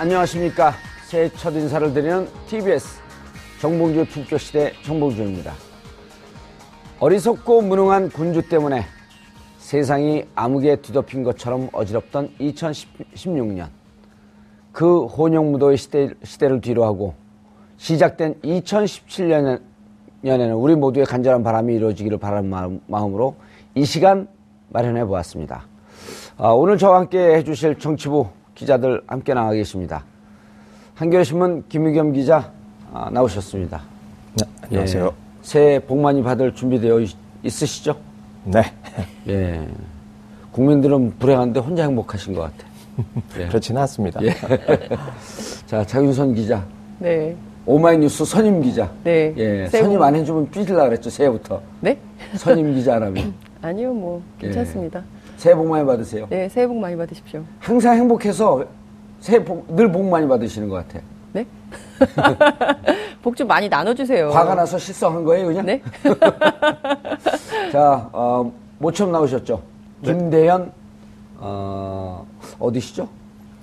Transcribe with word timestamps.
안녕하십니까 0.00 0.72
새해 1.04 1.28
첫 1.28 1.52
인사를 1.54 1.92
드리는 1.92 2.26
TBS 2.46 3.02
정봉주 3.60 4.06
품격시대 4.06 4.72
정봉주입니다 4.82 5.52
어리석고 6.98 7.60
무능한 7.60 8.08
군주 8.08 8.48
때문에 8.48 8.86
세상이 9.58 10.24
암흑에 10.34 10.76
뒤덮인 10.76 11.22
것처럼 11.22 11.68
어지럽던 11.70 12.30
2016년 12.40 13.68
그 14.72 15.04
혼용무도의 15.04 15.76
시대, 15.76 16.08
시대를 16.22 16.62
뒤로하고 16.62 17.12
시작된 17.76 18.40
2017년에는 18.40 19.60
우리 20.58 20.76
모두의 20.76 21.04
간절한 21.04 21.42
바람이 21.42 21.74
이루어지기를 21.74 22.16
바라는 22.16 22.80
마음으로 22.86 23.36
이 23.74 23.84
시간 23.84 24.28
마련해 24.70 25.04
보았습니다. 25.04 25.66
아, 26.38 26.48
오늘 26.52 26.78
저와 26.78 27.00
함께 27.00 27.18
해주실 27.36 27.78
정치부 27.78 28.39
기자들 28.64 29.02
함께 29.06 29.32
나와 29.32 29.52
계십니다. 29.52 30.04
한겨레신문 30.94 31.64
김유겸 31.70 32.12
기자 32.12 32.52
아, 32.92 33.08
나오셨습니다. 33.10 33.80
네, 34.34 34.44
안녕하세요. 34.64 35.06
예, 35.06 35.10
새해 35.40 35.78
복 35.78 35.98
많이 35.98 36.22
받을 36.22 36.54
준비되어 36.54 37.00
있으시죠? 37.42 37.96
네. 38.44 38.62
예. 39.28 39.66
국민들은 40.52 41.14
불행한데 41.18 41.60
혼자 41.60 41.84
행복하신 41.84 42.34
것 42.34 42.42
같아요. 42.42 42.70
예. 43.38 43.48
그렇지는 43.48 43.80
않습니다. 43.80 44.20
예. 44.24 44.34
자, 45.66 45.86
장윤선 45.86 46.34
기자. 46.34 46.62
네. 46.98 47.34
오마이뉴스 47.64 48.26
선임 48.26 48.60
기자. 48.60 48.90
네. 49.04 49.32
예. 49.38 49.68
선임 49.68 50.02
안 50.02 50.14
해주면 50.16 50.50
삐질라 50.50 50.84
그랬죠, 50.84 51.08
새해부터. 51.08 51.62
네? 51.80 51.98
선임 52.34 52.74
기자라면. 52.74 53.32
아니요, 53.62 53.94
뭐, 53.94 54.22
괜찮습니다. 54.38 54.98
예. 54.98 55.19
새해 55.40 55.54
복 55.54 55.68
많이 55.68 55.86
받으세요. 55.86 56.26
네, 56.28 56.50
새해 56.50 56.66
복 56.66 56.76
많이 56.76 56.94
받으십시오. 56.96 57.42
항상 57.60 57.96
행복해서 57.96 58.62
새해 59.20 59.42
복, 59.42 59.64
늘 59.74 59.90
복 59.90 60.04
많이 60.06 60.28
받으시는 60.28 60.68
것 60.68 60.76
같아요. 60.86 61.02
네? 61.32 61.46
복 63.22 63.34
좀 63.34 63.48
많이 63.48 63.66
나눠주세요. 63.66 64.28
화가 64.30 64.54
나서 64.54 64.76
실성한 64.76 65.24
거예요, 65.24 65.46
그냥? 65.46 65.64
네? 65.64 65.82
자, 67.72 68.10
어, 68.12 68.52
모처럼 68.78 69.12
나오셨죠? 69.12 69.62
네. 70.02 70.12
김대현, 70.12 70.72
어, 71.38 72.26
어디시죠? 72.58 73.08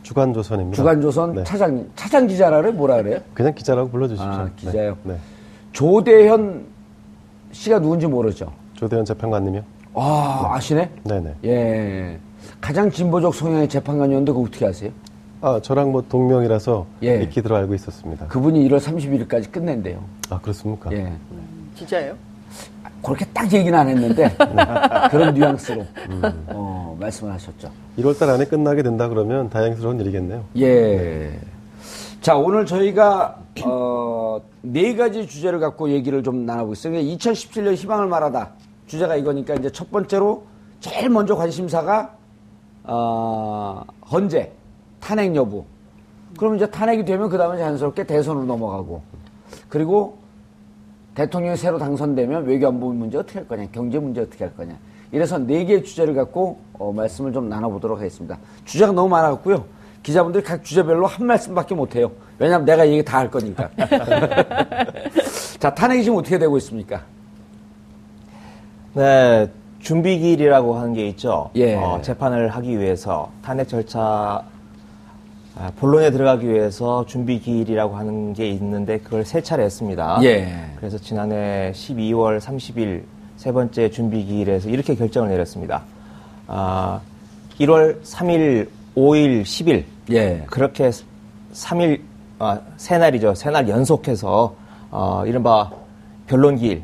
주간조선입니다. 0.01 0.75
주간조선 0.77 1.35
네. 1.35 1.43
차장, 1.43 1.85
차장 1.95 2.25
기자라 2.25 2.59
그래? 2.61 2.71
뭐라 2.71 2.95
그래요? 3.03 3.19
그냥 3.35 3.53
기자라고 3.53 3.89
불러주십시오. 3.91 4.27
아, 4.31 4.49
기자요? 4.55 4.97
네. 5.03 5.13
네. 5.13 5.19
조대현 5.73 6.65
씨가 7.51 7.77
누군지 7.79 8.07
모르죠? 8.07 8.51
조대현 8.73 9.05
재판관님이요? 9.05 9.61
아, 9.99 10.51
아시네? 10.53 10.91
네네. 11.03 11.35
예. 11.45 12.19
가장 12.61 12.89
진보적 12.91 13.33
성향의 13.33 13.67
재판관이었는데 13.67 14.31
그거 14.31 14.43
어떻게 14.43 14.65
아세요? 14.67 14.91
아, 15.41 15.59
저랑 15.61 15.91
뭐 15.91 16.03
동명이라서 16.07 16.85
예. 17.03 17.23
익히 17.23 17.41
들어 17.41 17.55
알고 17.57 17.73
있었습니다. 17.73 18.27
그분이 18.27 18.67
1월 18.69 18.79
31일까지 18.79 19.51
끝낸대요. 19.51 20.03
아, 20.29 20.39
그렇습니까? 20.39 20.91
예. 20.93 20.97
음, 21.31 21.71
진짜예요? 21.75 22.15
그렇게 23.03 23.25
딱 23.33 23.51
얘기는 23.51 23.77
안 23.77 23.87
했는데 23.87 24.35
그런 25.11 25.33
뉘앙스로 25.33 25.85
음. 26.09 26.21
어, 26.47 26.95
말씀을 26.99 27.33
하셨죠. 27.33 27.71
1월달 27.97 28.29
안에 28.29 28.45
끝나게 28.45 28.83
된다 28.83 29.07
그러면 29.07 29.49
다행스러운 29.49 29.99
일이겠네요. 29.99 30.43
예. 30.57 31.39
자 32.21 32.35
오늘 32.35 32.65
저희가 32.65 33.37
어, 33.65 34.41
네 34.61 34.95
가지 34.95 35.27
주제를 35.27 35.59
갖고 35.59 35.89
얘기를 35.89 36.23
좀 36.23 36.45
나눠보겠습니다. 36.45 37.15
2017년 37.15 37.75
희망을 37.75 38.07
말하다 38.07 38.51
주제가 38.87 39.15
이거니까 39.15 39.53
이제 39.55 39.69
첫 39.71 39.91
번째로 39.91 40.43
제일 40.79 41.09
먼저 41.09 41.35
관심사가 41.35 42.13
어, 42.83 43.83
헌재 44.11 44.51
탄핵 44.99 45.35
여부. 45.35 45.65
그럼 46.37 46.55
이제 46.55 46.69
탄핵이 46.69 47.05
되면 47.05 47.29
그 47.29 47.37
다음에 47.37 47.57
자연스럽게 47.57 48.05
대선으로 48.05 48.45
넘어가고 48.45 49.01
그리고 49.69 50.17
대통령이 51.15 51.57
새로 51.57 51.77
당선되면 51.79 52.45
외교안보 52.45 52.93
문제 52.93 53.17
어떻게 53.17 53.39
할 53.39 53.47
거냐, 53.47 53.67
경제 53.71 53.97
문제 53.99 54.21
어떻게 54.21 54.43
할 54.43 54.55
거냐. 54.55 54.77
이래서 55.11 55.37
네 55.37 55.65
개의 55.65 55.83
주제를 55.83 56.13
갖고 56.13 56.59
어, 56.73 56.91
말씀을 56.91 57.33
좀 57.33 57.49
나눠보도록 57.49 57.97
하겠습니다. 57.97 58.37
주제가 58.65 58.91
너무 58.91 59.09
많아갖고요. 59.09 59.65
기자분들이 60.03 60.43
각 60.43 60.63
주제별로 60.63 61.07
한 61.07 61.25
말씀밖에 61.25 61.73
못해요. 61.75 62.11
왜냐하면 62.39 62.65
내가 62.65 62.87
얘기 62.87 63.03
다 63.03 63.17
할 63.19 63.31
거니까. 63.31 63.69
자, 65.59 65.73
탄핵이 65.73 66.03
지금 66.03 66.19
어떻게 66.19 66.37
되고 66.37 66.55
있습니까? 66.57 67.01
네, 68.97 69.47
준비기일이라고 69.79 70.75
하는 70.75 70.93
게 70.95 71.07
있죠. 71.09 71.51
예. 71.53 71.75
어, 71.75 71.99
재판을 72.01 72.49
하기 72.49 72.79
위해서 72.79 73.29
탄핵 73.43 73.67
절차 73.67 74.41
아, 75.55 75.71
본론에 75.75 76.09
들어가기 76.09 76.47
위해서 76.49 77.05
준비 77.05 77.39
기일이라고 77.39 77.95
하는 77.95 78.33
게 78.33 78.49
있는데 78.49 78.97
그걸 78.97 79.23
세 79.23 79.39
차례 79.41 79.63
했습니다. 79.65 80.19
예. 80.23 80.51
그래서 80.77 80.97
지난해 80.97 81.71
12월 81.75 82.39
30일 82.39 83.03
세 83.35 83.51
번째 83.51 83.91
준비 83.91 84.25
기일에서 84.25 84.67
이렇게 84.69 84.95
결정을 84.95 85.29
내렸습니다. 85.29 85.83
아, 86.47 86.99
1월 87.59 88.01
3일, 88.01 88.67
5일, 88.95 89.43
10일 89.43 89.83
예. 90.11 90.43
그렇게 90.47 90.89
3일 91.53 92.01
아, 92.39 92.59
세 92.77 92.97
날이죠. 92.97 93.35
세 93.35 93.51
날 93.51 93.69
연속해서 93.69 94.55
어, 94.89 95.23
이른바 95.27 95.69
변론 96.25 96.55
기일 96.55 96.81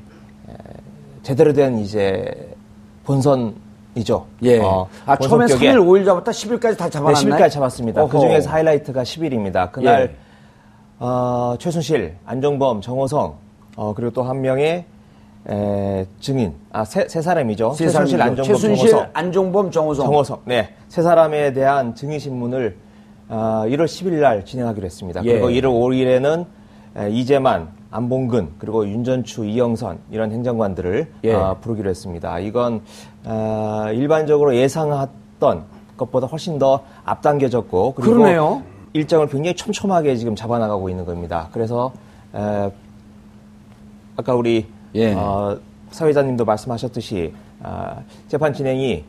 제대로 1.23 1.53
된 1.53 1.79
이제 1.79 2.53
본선이죠. 3.05 4.25
예. 4.43 4.59
어, 4.59 4.87
아, 5.05 5.15
처음에 5.17 5.45
3일, 5.45 5.75
5일 5.77 6.05
잡았다 6.05 6.31
10일까지 6.31 6.77
다 6.77 6.89
잡아놨나요? 6.89 7.35
네, 7.35 7.43
10일까지 7.45 7.51
잡았습니다. 7.51 8.07
그 8.07 8.19
중에서 8.19 8.49
하이라이트가 8.49 9.03
10일입니다. 9.03 9.71
그날 9.71 10.01
예. 10.13 10.15
어, 10.99 11.55
최순실, 11.59 12.15
안종범, 12.25 12.81
정호성 12.81 13.35
어, 13.75 13.93
그리고 13.95 14.11
또 14.11 14.23
한 14.23 14.41
명의 14.41 14.85
에, 15.49 16.05
증인, 16.21 16.53
아, 16.71 16.85
세, 16.85 17.05
세 17.09 17.21
사람이죠. 17.21 17.73
세 17.73 17.85
최순실, 17.87 18.21
안종범, 18.21 18.45
최순실, 18.45 18.89
정호성. 18.89 19.09
안종범, 19.13 19.71
정호성. 19.71 20.05
정호성. 20.05 20.41
네. 20.45 20.69
세 20.87 21.01
사람에 21.01 21.51
대한 21.51 21.95
증인 21.95 22.17
신문을 22.19 22.77
어, 23.27 23.63
1월 23.67 23.83
10일 23.85 24.21
날 24.21 24.45
진행하기로 24.45 24.85
했습니다. 24.85 25.21
예. 25.25 25.39
그리고 25.39 25.49
1월 25.49 25.65
5일에는 25.65 26.45
에, 26.95 27.09
이재만, 27.09 27.67
안봉근 27.93 28.53
그리고 28.57 28.87
윤전추, 28.87 29.45
이영선 29.45 29.99
이런 30.09 30.31
행정관들을 30.31 31.07
예. 31.25 31.33
어, 31.33 31.57
부르기로 31.61 31.89
했습니다. 31.91 32.39
이건 32.39 32.81
어, 33.23 33.85
일반적으로 33.93 34.55
예상했던 34.55 35.63
것보다 35.95 36.25
훨씬 36.25 36.57
더 36.57 36.81
앞당겨졌고 37.05 37.93
그리고 37.93 38.13
그러네요. 38.15 38.63
일정을 38.93 39.27
굉장히 39.27 39.55
촘촘하게 39.55 40.15
지금 40.15 40.35
잡아나가고 40.35 40.89
있는 40.89 41.05
겁니다. 41.05 41.49
그래서 41.53 41.93
에, 42.35 42.71
아까 44.17 44.33
우리 44.33 44.65
예. 44.95 45.13
어, 45.13 45.57
사회자님도 45.91 46.45
말씀하셨듯이 46.45 47.31
어, 47.59 48.03
재판 48.27 48.53
진행이 48.53 49.05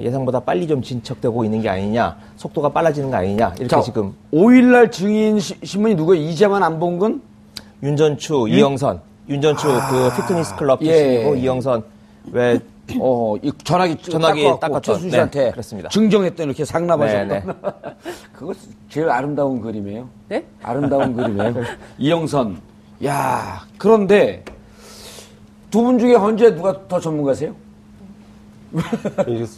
예상보다 0.00 0.40
빨리 0.40 0.66
좀 0.66 0.82
진척되고 0.82 1.44
있는 1.44 1.62
게 1.62 1.68
아니냐, 1.68 2.16
속도가 2.34 2.70
빨라지는 2.70 3.08
거 3.08 3.18
아니냐, 3.18 3.50
이렇게 3.54 3.68
자, 3.68 3.80
지금. 3.80 4.12
5일날 4.32 4.90
증인 4.90 5.38
신문이 5.38 5.94
누구예요? 5.94 6.28
이재만 6.28 6.60
안봉근? 6.60 7.22
윤전추, 7.82 8.46
유... 8.50 8.58
이영선. 8.58 9.00
윤전추 9.28 9.68
아... 9.70 9.90
그 9.90 10.16
피트니스 10.22 10.56
클럽 10.56 10.80
출신이고 10.80 11.36
예. 11.36 11.40
이영선 11.40 11.84
왜 12.32 12.58
어, 12.98 13.36
이 13.42 13.52
전화기 13.62 13.96
전화기 13.98 14.42
닦았던 14.60 14.82
최순 14.82 15.10
씨한테 15.10 15.44
네, 15.44 15.50
그렇습니다. 15.52 15.88
증정했던 15.90 16.46
이렇게 16.46 16.64
상납하셨던 16.64 17.28
네, 17.28 17.44
그거 18.32 18.52
제일 18.88 19.08
아름다운 19.08 19.60
그림이에요. 19.60 20.08
네? 20.28 20.44
아름다운 20.62 21.14
그림이에요. 21.14 21.54
이영선. 21.98 22.60
야 23.04 23.62
그런데 23.78 24.44
두 25.70 25.82
분 25.82 25.98
중에 26.00 26.14
현재 26.14 26.52
누가 26.54 26.86
더 26.88 26.98
전문가세요? 26.98 27.54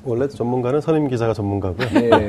원래 0.04 0.28
전문가는 0.28 0.80
선임 0.80 1.08
기자가 1.08 1.32
전문가고요. 1.34 1.88
네. 1.88 2.28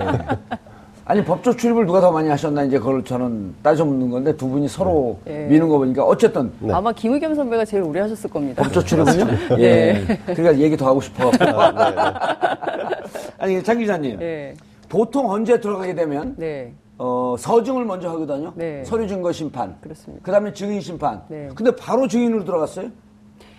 아니 1.06 1.24
법조 1.24 1.56
출입을 1.56 1.86
누가 1.86 2.00
더 2.00 2.12
많이 2.12 2.30
하셨나 2.30 2.64
이제 2.64 2.80
그걸 2.80 3.04
저는 3.04 3.56
따져 3.62 3.84
묻는 3.84 4.10
건데 4.10 4.36
두 4.38 4.48
분이 4.48 4.70
서로 4.70 5.20
네. 5.26 5.48
미는 5.48 5.68
거 5.68 5.78
보니까 5.78 6.04
어쨌든 6.04 6.52
네. 6.60 6.74
아마 6.74 6.94
김의겸 6.94 7.36
선배가 7.36 7.66
제일 7.66 7.84
오래 7.84 8.00
하셨을 8.00 8.30
겁니다. 8.30 8.64
법조 8.64 8.82
출입은요? 8.84 9.28
예. 9.60 10.02
그러니까 10.26 10.58
얘기 10.60 10.78
더 10.78 10.88
하고 10.88 11.02
싶어. 11.02 11.30
아니 13.38 13.62
장 13.62 13.80
기자님. 13.80 14.20
네. 14.20 14.54
보통 14.88 15.30
언제 15.30 15.60
들어가게 15.60 15.94
되면 15.94 16.36
네. 16.38 16.74
어, 16.98 17.36
서증을 17.38 17.84
먼저 17.84 18.10
하거든요. 18.12 18.54
네. 18.56 18.84
서류 18.86 19.06
증거 19.06 19.30
심판. 19.34 19.76
그렇습니다. 19.82 20.24
그다음에 20.24 20.54
증인 20.54 20.80
심판. 20.80 21.22
네. 21.28 21.50
근데 21.54 21.76
바로 21.76 22.08
증인으로 22.08 22.46
들어갔어요? 22.46 22.88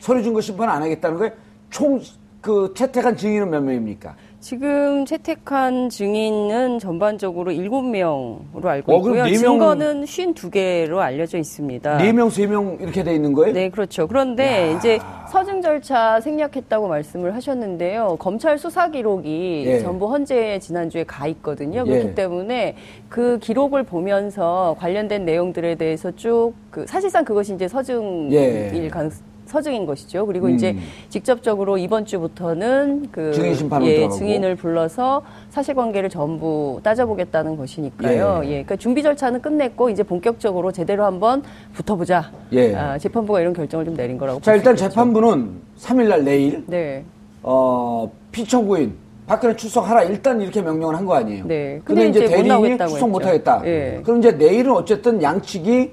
서류 0.01 0.23
증거 0.23 0.41
심판 0.41 0.71
안 0.71 0.81
하겠다는 0.83 1.19
거예요? 1.19 1.33
총그 1.69 2.73
채택한 2.75 3.19
증인은 3.19 3.51
몇 3.51 3.61
명입니까? 3.61 4.15
지금 4.49 5.07
채택한 5.07 5.89
증인은 5.89 6.79
전반적으로 6.79 7.51
7명으로 7.51 8.67
알고 8.67 8.93
어, 8.93 8.97
있고요. 8.99 9.25
네 9.25 9.31
명- 9.31 9.39
증거는 9.41 10.05
52개로 10.05 10.99
알려져 10.99 11.39
있습니다. 11.39 11.97
네 11.97 12.13
명, 12.13 12.29
세명 12.29 12.77
이렇게 12.79 13.03
돼 13.03 13.15
있는 13.15 13.33
거예요? 13.33 13.55
네, 13.55 13.71
그렇죠. 13.71 14.07
그런데 14.07 14.75
이제 14.77 14.99
서증 15.33 15.63
절차 15.63 16.21
생략했다고 16.21 16.89
말씀을 16.89 17.35
하셨는데요. 17.35 18.17
검찰 18.19 18.59
수사 18.59 18.91
기록이 18.91 19.63
예. 19.65 19.79
전부 19.79 20.09
헌재에 20.13 20.59
지난주에 20.59 21.05
가 21.05 21.27
있거든요. 21.29 21.83
예. 21.87 21.91
그렇기 21.91 22.15
때문에 22.15 22.77
그 23.09 23.39
기록을 23.39 23.83
보면서 23.85 24.77
관련된 24.79 25.25
내용들에 25.25 25.77
대해서 25.77 26.11
쭉 26.15 26.53
그 26.71 26.85
사실상 26.87 27.25
그것이 27.25 27.55
이제 27.55 27.67
서증일 27.67 28.33
예. 28.35 28.89
가능성 28.91 29.25
서증인 29.55 29.87
것이죠. 29.87 30.27
그리고 30.27 30.49
이제 30.49 30.73
음. 30.73 30.81
직접적으로 31.09 31.79
이번 31.79 32.05
주부터는 32.05 33.07
그 33.13 33.33
증인 33.33 33.55
심판으로 33.55 33.89
예, 33.89 33.95
들어가고. 33.99 34.19
증인을 34.19 34.57
불러서 34.57 35.23
사실관계를 35.51 36.11
전부 36.11 36.81
따져보겠다는 36.83 37.57
것이니까요. 37.57 38.41
예. 38.45 38.49
예. 38.49 38.51
그러니까 38.51 38.75
준비 38.77 39.03
절차는 39.05 39.41
끝냈고 39.41 39.91
이제 39.91 40.03
본격적으로 40.03 40.73
제대로 40.73 41.05
한번 41.05 41.45
붙어보자. 41.73 42.33
예. 42.53 42.75
아, 42.75 42.99
재판부가 42.99 43.41
이런 43.41 43.53
결정을 43.53 43.85
좀 43.85 43.95
내린 43.97 44.19
거라고. 44.19 44.41
자, 44.41 44.55
일단. 44.57 44.75
재판부는 44.75 45.51
3일날 45.79 46.25
내일, 46.25 46.65
네. 46.67 47.05
어, 47.45 48.11
피청구인 48.33 48.93
박근혜 49.27 49.55
출석하라 49.55 50.03
일단 50.03 50.41
이렇게 50.41 50.61
명령을 50.61 50.97
한 50.97 51.07
거 51.07 51.15
아니에요? 51.15 51.45
네. 51.47 51.81
근데, 51.85 52.03
근데 52.05 52.09
이제 52.09 52.25
이제 52.25 52.37
못 52.37 52.43
대리인이 52.43 52.79
출석 52.79 52.95
했죠. 52.97 53.07
못 53.07 53.25
하겠다. 53.25 53.63
예. 53.67 54.01
그럼 54.05 54.19
이제 54.19 54.33
내일은 54.33 54.73
어쨌든 54.73 55.23
양측이 55.23 55.93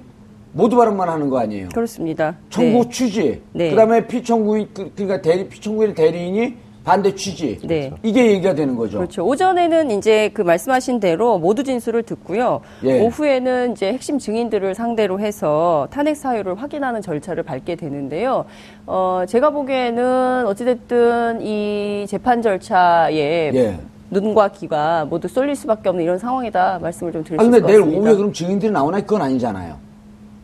모두 0.53 0.75
발언만 0.75 1.07
하는 1.09 1.29
거 1.29 1.39
아니에요? 1.39 1.69
그렇습니다. 1.73 2.35
청구 2.49 2.83
네. 2.83 2.89
취지, 2.89 3.41
네. 3.53 3.69
그다음에 3.69 4.05
피청구인 4.07 4.67
그- 4.73 4.91
그러니까 4.95 5.21
대리 5.21 5.47
피청구인 5.47 5.93
대리인이 5.93 6.55
반대 6.83 7.13
취지, 7.13 7.59
네. 7.63 7.91
이게 8.01 8.31
얘기가 8.31 8.55
되는 8.55 8.75
거죠. 8.75 8.97
그렇죠. 8.97 9.23
오전에는 9.23 9.91
이제 9.91 10.31
그 10.33 10.41
말씀하신 10.41 10.99
대로 10.99 11.37
모두 11.37 11.63
진술을 11.63 12.01
듣고요. 12.03 12.61
예. 12.83 12.99
오후에는 13.01 13.73
이제 13.73 13.93
핵심 13.93 14.17
증인들을 14.17 14.73
상대로 14.73 15.19
해서 15.19 15.87
탄핵 15.91 16.15
사유를 16.17 16.59
확인하는 16.59 17.03
절차를 17.03 17.43
밟게 17.43 17.75
되는데요. 17.75 18.45
어, 18.87 19.23
제가 19.27 19.51
보기에는 19.51 20.47
어찌됐든 20.47 21.41
이 21.43 22.05
재판 22.09 22.41
절차에 22.41 23.51
예. 23.53 23.79
눈과 24.09 24.47
귀가 24.49 25.05
모두 25.05 25.27
쏠릴 25.27 25.55
수밖에 25.55 25.87
없는 25.87 26.03
이런 26.03 26.17
상황이다 26.17 26.79
말씀을 26.81 27.13
좀 27.13 27.23
드릴 27.23 27.39
아수 27.39 27.49
근데 27.49 27.57
있을 27.59 27.79
것 27.79 27.85
내일. 27.87 27.99
오후에 27.99 28.15
그럼 28.15 28.33
증인들이 28.33 28.71
나오나 28.71 28.99
그건 29.01 29.21
아니잖아요. 29.21 29.75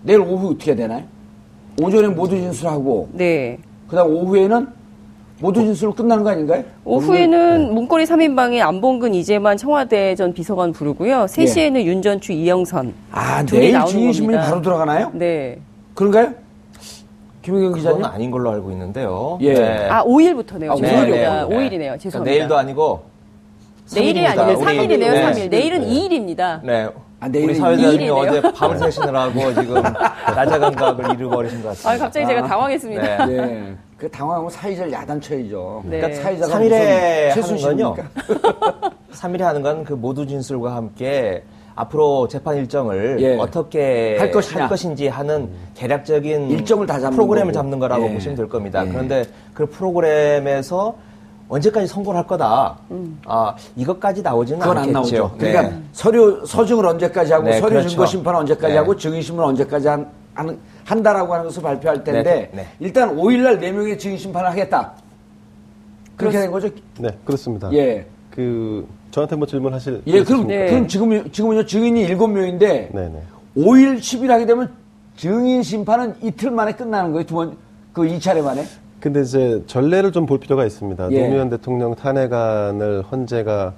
내일 0.03 0.21
오후 0.21 0.51
어떻게 0.51 0.75
되나요? 0.75 1.03
오전에 1.81 2.07
모두 2.07 2.35
진술하고 2.35 3.09
네. 3.13 3.57
그다음 3.88 4.15
오후에는 4.15 4.67
모두 5.39 5.61
진술로 5.61 5.94
끝나는 5.94 6.23
거 6.23 6.31
아닌가요? 6.31 6.63
오후에는 6.83 7.71
문고리 7.73 8.05
3인방에 8.05 8.59
안봉근 8.59 9.13
이재만 9.13 9.57
청와대 9.57 10.15
전 10.15 10.33
비서관 10.33 10.71
부르고요. 10.71 11.25
3시에는 11.25 11.83
윤전추 11.83 12.31
이영선. 12.31 12.94
아 13.11 13.44
내일 13.45 13.73
나오는 13.73 13.88
증인 13.91 14.13
신문이 14.13 14.35
겁니다. 14.35 14.49
바로 14.49 14.61
들어가나요? 14.63 15.11
네. 15.13 15.59
그런가요? 15.94 16.33
김은경 17.44 17.73
기자님? 17.75 17.97
그건 17.99 18.11
아닌 18.13 18.31
걸로 18.31 18.49
알고 18.51 18.71
있는데요. 18.71 19.38
예. 19.41 19.53
네. 19.53 19.88
아, 19.89 20.03
5일부터네요. 20.03 20.71
아, 20.71 20.75
죄송합니다. 20.75 21.45
네, 21.45 21.49
네. 21.49 21.69
5일이네요. 21.69 21.99
죄송합니다. 21.99 22.23
내일도 22.23 22.57
아니고 22.57 23.01
내일이 23.95 24.21
3일입니다. 24.25 24.39
아니고 24.39 24.59
우리- 24.61 24.65
3일이네요, 24.65 25.11
네. 25.11 25.31
3일. 25.31 25.49
내일은 25.49 25.81
2일입니다. 25.88 26.61
네. 26.63 26.89
아, 27.19 27.27
우리 27.33 27.55
사회자님이. 27.55 28.09
어제 28.09 28.41
밤을 28.41 28.77
새시느라고 28.77 29.53
지금 29.55 29.81
낮의 29.81 30.59
감각을 30.59 31.19
잃어버리신 31.19 31.63
것 31.63 31.69
같습니다. 31.69 31.89
아, 31.91 31.97
갑자기 31.97 32.27
제가 32.27 32.47
당황했습니다. 32.47 33.25
네. 33.25 33.37
예. 33.37 33.75
그 33.97 34.09
당황하면 34.11 34.49
사회자를 34.51 34.91
야단쳐야죠. 34.91 35.81
네. 35.85 35.99
그러니까 35.99 36.21
사회자가 36.21 36.59
3일에 36.59 37.29
하는? 37.29 37.57
건요. 37.77 37.95
3일에 39.13 39.41
하는 39.41 39.61
건 39.63 39.83
그 39.83 39.93
모두 39.93 40.27
진술과 40.27 40.75
함께 40.75 41.43
앞으로 41.73 42.27
재판 42.27 42.55
일정을 42.57 43.17
예. 43.21 43.37
어떻게 43.37 44.17
할 44.19 44.31
것이냐. 44.31 44.95
지 44.95 45.07
하는 45.07 45.49
개략적인 45.75 46.49
일정을 46.51 46.85
다 46.85 46.99
잡는 46.99 47.15
프로그램을 47.15 47.51
거고. 47.51 47.53
잡는 47.63 47.79
거라고 47.79 48.07
예. 48.09 48.13
보시면 48.13 48.35
될 48.37 48.47
겁니다. 48.47 48.85
예. 48.85 48.89
그런데 48.89 49.25
그 49.53 49.65
프로그램에서 49.67 50.95
언제까지 51.49 51.88
선고를 51.88 52.19
할 52.19 52.27
거다. 52.27 52.77
아 53.25 53.55
이것까지 53.75 54.21
나오지는 54.21 54.59
그건 54.59 54.77
안 54.77 54.83
않겠죠. 54.83 54.94
나오죠. 55.17 55.35
네. 55.38 55.51
그러니까 55.51 55.77
서류 55.94 56.45
서증을 56.45 56.85
언제까지 56.85 57.33
하고 57.33 57.45
네, 57.45 57.59
서류 57.59 57.69
그렇죠. 57.69 57.89
증거 57.89 58.05
심판을 58.05 58.39
언제까지 58.39 58.73
네. 58.73 58.77
하고 58.77 58.95
증인 58.95 59.21
심문을 59.21 59.47
언제까지 59.49 59.88
한, 59.88 60.09
하는, 60.33 60.57
한다라고 60.83 61.33
하는 61.33 61.45
것을 61.45 61.61
발표할 61.61 62.03
텐데 62.03 62.49
네, 62.51 62.51
네. 62.53 62.67
일단 62.79 63.15
5일날 63.15 63.61
4 63.61 63.71
명의 63.71 63.97
증인 63.97 64.17
심판을 64.17 64.49
하겠다. 64.49 64.94
그렇게 66.17 66.39
된 66.39 66.51
거죠? 66.51 66.69
네, 66.99 67.09
그렇습니다. 67.23 67.71
예. 67.73 68.05
그 68.31 68.88
저한테 69.11 69.35
뭐 69.35 69.47
질문하실 69.47 70.03
예, 70.07 70.23
그럼? 70.23 70.47
네. 70.47 70.67
그럼 70.67 70.88
지금, 70.88 71.31
지금은요, 71.31 71.65
증인이 71.65 72.07
7 72.07 72.17
명인데, 72.17 72.89
네, 72.94 73.09
네. 73.09 73.21
5일, 73.55 73.99
10일 73.99 74.27
하게 74.27 74.45
되면 74.45 74.71
증인 75.15 75.63
심판은 75.63 76.15
이틀 76.21 76.51
만에 76.51 76.73
끝나는 76.73 77.11
거예요, 77.11 77.25
두 77.25 77.35
번, 77.35 77.57
그 77.94 78.01
2차례 78.01 78.44
만에? 78.44 78.65
근데 78.99 79.21
이제 79.21 79.61
전례를 79.67 80.11
좀 80.11 80.25
볼 80.25 80.39
필요가 80.39 80.65
있습니다. 80.65 81.09
예. 81.11 81.21
노무현 81.21 81.49
대통령 81.49 81.95
탄핵안을 81.95 83.03
헌재가 83.03 83.73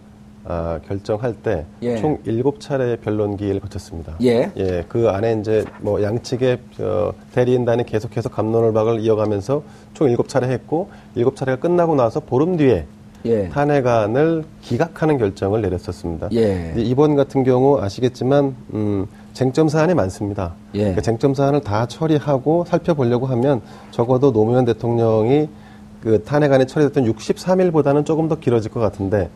아, 0.45 0.80
결정할 0.88 1.33
때총 1.33 2.18
예. 2.25 2.31
일곱 2.31 2.60
차례 2.60 2.95
변론 2.95 3.38
기일을 3.38 3.60
거쳤습니다. 3.60 4.16
예. 4.23 4.52
그 4.88 5.09
안에 5.09 5.38
이제 5.40 5.64
뭐 5.81 6.02
양측의 6.02 6.57
저 6.78 7.14
대리인단이 7.33 7.85
계속해서 7.85 8.30
감론을박을 8.30 9.02
이어가면서 9.02 9.61
총 9.94 10.09
일곱 10.09 10.28
차례 10.30 10.47
했고 10.47 10.90
일곱 11.16 11.35
차례가 11.35 11.59
끝나고 11.59 11.94
나서 11.95 12.19
보름 12.21 12.57
뒤에 12.57 12.85
예. 13.26 13.49
탄핵안을 13.49 14.45
기각하는 14.61 15.18
결정을 15.18 15.61
내렸었습니다. 15.61 16.30
예. 16.33 16.73
이번 16.78 17.16
같은 17.16 17.44
경우 17.44 17.80
아시겠지만 17.80 18.56
음, 18.73 19.06
쟁점 19.33 19.69
사안이 19.69 19.94
많습니다. 19.94 20.54
예. 20.76 20.94
그 20.94 21.02
쟁점 21.02 21.33
사안을 21.33 21.62
다 21.62 21.86
처리하고 21.86 22.66
살펴보려고 22.68 23.26
하면 23.28 23.62
적어도 23.92 24.31
노무현 24.31 24.66
대통령이 24.66 25.50
그 26.02 26.24
탄핵안이 26.24 26.66
처리됐던 26.68 27.06
63일보다는 27.14 28.06
조금 28.06 28.28
더 28.28 28.36
길어질 28.40 28.71
것 28.71 28.80
같은데 28.80 29.30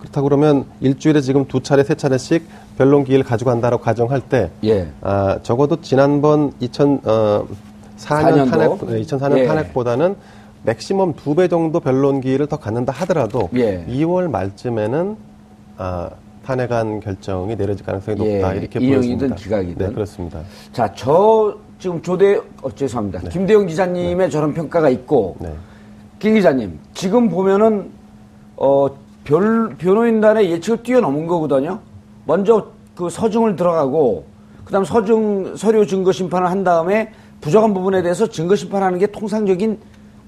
그렇다고 0.00 0.28
그러면 0.28 0.64
일주일에 0.80 1.20
지금 1.20 1.46
두 1.46 1.62
차례 1.62 1.82
세 1.84 1.94
차례씩 1.94 2.46
변론 2.78 3.04
기일을 3.04 3.24
가지고 3.24 3.50
간다라고 3.50 3.82
가정할 3.82 4.20
때 4.20 4.50
예. 4.64 4.88
아, 5.02 5.38
적어도 5.42 5.80
지난번 5.82 6.52
2000 6.60 7.00
어, 7.04 7.46
4년 7.98 8.48
4년도? 8.48 8.50
탄핵 8.50 8.80
2004년 9.02 9.38
예. 9.38 9.46
탄핵보다는 9.46 10.16
맥시멈 10.62 11.14
두 11.16 11.34
배 11.34 11.48
정도 11.48 11.80
변론 11.80 12.20
기일을 12.20 12.46
더 12.46 12.56
갖는다 12.56 12.92
하더라도 12.92 13.48
예. 13.54 13.84
2월 13.88 14.30
말쯤에는 14.30 15.16
아, 15.78 16.10
탄핵안 16.44 17.00
결정이 17.00 17.56
내려질 17.56 17.84
가능성이 17.84 18.16
높다 18.16 18.54
예, 18.54 18.58
이렇게 18.60 18.78
보여집니다. 18.78 19.34
기각이든. 19.34 19.86
네, 19.86 19.92
그렇습니다. 19.92 20.40
자, 20.72 20.92
저, 20.94 21.56
지금 21.78 22.00
조대, 22.02 22.40
어, 22.62 22.70
죄송합니다. 22.74 23.28
김대영 23.28 23.66
기자님의 23.66 24.30
저런 24.30 24.54
평가가 24.54 24.88
있고, 24.90 25.36
네. 25.38 25.52
김 26.18 26.34
기자님, 26.34 26.78
지금 26.94 27.28
보면은, 27.28 27.90
어, 28.56 28.88
변, 29.24 29.76
변호인단의 29.76 30.50
예측을 30.50 30.82
뛰어넘은 30.82 31.26
거거든요. 31.26 31.80
먼저 32.26 32.68
그 32.94 33.08
서증을 33.08 33.56
들어가고, 33.56 34.24
그 34.64 34.72
다음 34.72 34.84
서증, 34.84 35.56
서류 35.56 35.86
증거 35.86 36.12
심판을 36.12 36.48
한 36.48 36.64
다음에 36.64 37.12
부족한 37.40 37.72
부분에 37.74 38.02
대해서 38.02 38.28
증거 38.28 38.54
심판하는 38.54 38.98
게 38.98 39.06
통상적인 39.06 39.78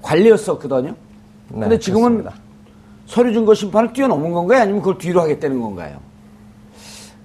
관례였었거든요. 0.01 0.95
근데 1.51 1.69
네, 1.69 1.79
지금은 1.79 2.17
그렇습니다. 2.23 2.43
서류 3.05 3.33
증거 3.33 3.53
심판을 3.53 3.93
뛰어넘은 3.93 4.31
건가요? 4.31 4.61
아니면 4.61 4.81
그걸 4.81 4.97
뒤로 4.97 5.21
하겠다는 5.21 5.61
건가요? 5.61 5.97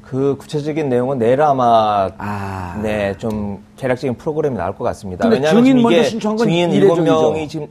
그 0.03 0.37
구체적인 0.39 0.89
내용은 0.89 1.19
내일 1.19 1.43
아마 1.43 2.09
아. 2.17 2.81
네, 2.83 3.15
좀 3.19 3.63
개략적인 3.77 4.17
프로그램이 4.17 4.57
나올 4.57 4.75
것 4.75 4.85
같습니다. 4.85 5.29
왜냐하면 5.29 5.65
증인 5.65 5.83
먼저 5.83 6.03
신청한 6.03 6.37
건 6.39 6.47
증인 6.47 6.73
이례적이죠. 6.73 7.33
7명이 7.35 7.49
지금 7.49 7.67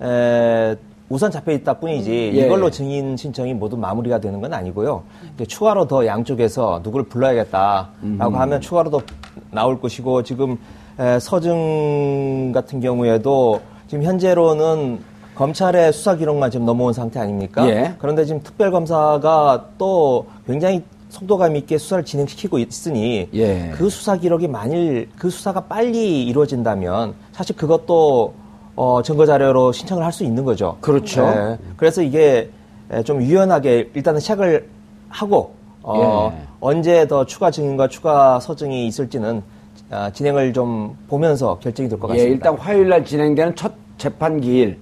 에, 0.00 0.76
우선 1.10 1.30
잡혀 1.30 1.52
있다 1.52 1.74
뿐이지 1.74 2.32
예. 2.34 2.46
이걸로 2.46 2.70
증인 2.70 3.16
신청이 3.18 3.52
모두 3.52 3.76
마무리가 3.76 4.18
되는 4.18 4.40
건 4.40 4.54
아니고요. 4.54 5.02
이제 5.34 5.44
추가로 5.44 5.86
더 5.86 6.06
양쪽에서 6.06 6.80
누구를 6.82 7.06
불러야겠다라고 7.06 8.36
하면 8.36 8.60
추가로 8.62 8.88
더 8.90 9.02
나올 9.50 9.78
것이고 9.78 10.22
지금 10.22 10.56
에, 10.98 11.18
서증 11.18 12.52
같은 12.52 12.80
경우에도 12.80 13.60
지금 13.88 14.04
현재로는 14.04 15.00
검찰의 15.34 15.92
수사 15.92 16.14
기록만 16.16 16.50
지금 16.50 16.66
넘어온 16.66 16.92
상태 16.92 17.18
아닙니까? 17.20 17.68
예. 17.68 17.94
그런데 17.98 18.24
지금 18.24 18.42
특별검사가 18.42 19.70
또 19.78 20.26
굉장히 20.46 20.82
속도감 21.08 21.56
있게 21.56 21.78
수사를 21.78 22.04
진행시키고 22.04 22.58
있으니 22.58 23.28
예. 23.34 23.70
그 23.74 23.88
수사 23.90 24.16
기록이 24.16 24.48
만일 24.48 25.08
그 25.16 25.30
수사가 25.30 25.60
빨리 25.62 26.24
이루어진다면 26.26 27.14
사실 27.32 27.56
그것도 27.56 28.34
어, 28.76 29.02
증거 29.02 29.24
자료로 29.26 29.72
신청을 29.72 30.04
할 30.04 30.12
수 30.12 30.24
있는 30.24 30.44
거죠. 30.44 30.76
그렇죠. 30.80 31.22
예. 31.26 31.58
그래서 31.76 32.02
이게 32.02 32.50
에, 32.90 33.02
좀 33.02 33.22
유연하게 33.22 33.90
일단은 33.94 34.20
시작을 34.20 34.68
하고 35.08 35.54
어, 35.82 36.32
예. 36.32 36.42
언제 36.60 37.06
더 37.06 37.24
추가 37.26 37.50
증인과 37.50 37.88
추가 37.88 38.40
서증이 38.40 38.86
있을지는 38.86 39.42
아, 39.90 40.10
진행을 40.10 40.52
좀 40.52 40.96
보면서 41.08 41.58
결정이 41.58 41.88
될것 41.88 42.10
예, 42.10 42.14
같습니다. 42.14 42.34
일단 42.34 42.56
화요일 42.56 42.88
날 42.88 43.04
진행되는 43.04 43.54
첫 43.54 43.72
재판 43.98 44.40
기일 44.40 44.78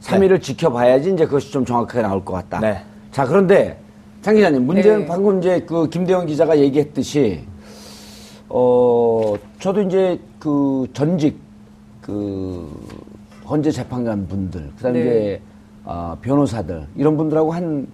3일을 0.00 0.42
지켜봐야지 0.42 1.12
이제 1.12 1.24
그것이 1.24 1.50
좀 1.50 1.64
정확하게 1.64 2.02
나올 2.02 2.24
것 2.24 2.32
같다. 2.32 2.60
네. 2.60 2.82
자, 3.12 3.26
그런데 3.26 3.78
장 4.22 4.34
기자님, 4.34 4.66
문제는 4.66 5.00
네. 5.00 5.06
방금 5.06 5.38
이제 5.38 5.60
그 5.60 5.88
김대원 5.88 6.26
기자가 6.26 6.58
얘기했듯이 6.58 7.44
어, 8.48 9.34
저도 9.58 9.82
이제 9.82 10.18
그 10.38 10.86
전직 10.92 11.38
그 12.00 12.68
헌재 13.48 13.70
재판관 13.70 14.26
분들, 14.26 14.70
그다음에 14.76 14.98
네. 14.98 15.10
이제 15.10 15.40
아, 15.84 16.16
변호사들 16.20 16.86
이런 16.96 17.16
분들하고 17.16 17.52
한 17.52 17.86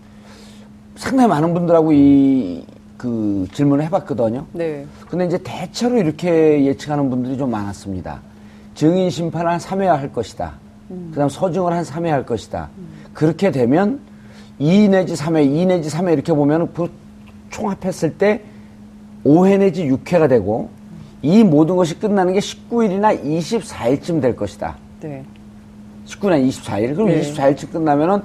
상당히 0.96 1.28
많은 1.28 1.54
분들하고 1.54 1.92
이 1.92 2.64
그 2.96 3.46
질문을 3.52 3.84
해봤거든요. 3.84 4.46
네. 4.52 4.86
근데 5.08 5.26
이제 5.26 5.38
대체로 5.38 5.98
이렇게 5.98 6.64
예측하는 6.64 7.10
분들이 7.10 7.36
좀 7.36 7.50
많았습니다. 7.50 8.20
증인 8.74 9.10
심판을 9.10 9.50
한 9.50 9.58
3회 9.58 9.84
할 9.86 10.12
것이다. 10.12 10.54
그 10.88 11.16
다음 11.16 11.28
서증을 11.28 11.72
한 11.72 11.84
3회 11.84 12.06
할 12.08 12.24
것이다. 12.24 12.68
그렇게 13.12 13.50
되면 13.50 14.00
2 14.58 14.88
내지 14.88 15.14
3회, 15.14 15.44
2 15.44 15.66
내지 15.66 15.90
3회 15.90 16.12
이렇게 16.12 16.32
보면 16.32 16.72
그 16.72 16.90
총합했을 17.50 18.16
때 18.18 18.42
5회 19.24 19.58
내지 19.58 19.88
6회가 19.88 20.28
되고 20.28 20.70
이 21.22 21.42
모든 21.42 21.76
것이 21.76 21.98
끝나는 21.98 22.34
게 22.34 22.40
19일이나 22.40 23.22
24일쯤 23.22 24.20
될 24.20 24.36
것이다. 24.36 24.76
네. 25.00 25.24
19나 26.06 26.46
24일. 26.48 26.94
그럼 26.94 27.08
네. 27.08 27.20
24일쯤 27.20 27.72
끝나면은 27.72 28.22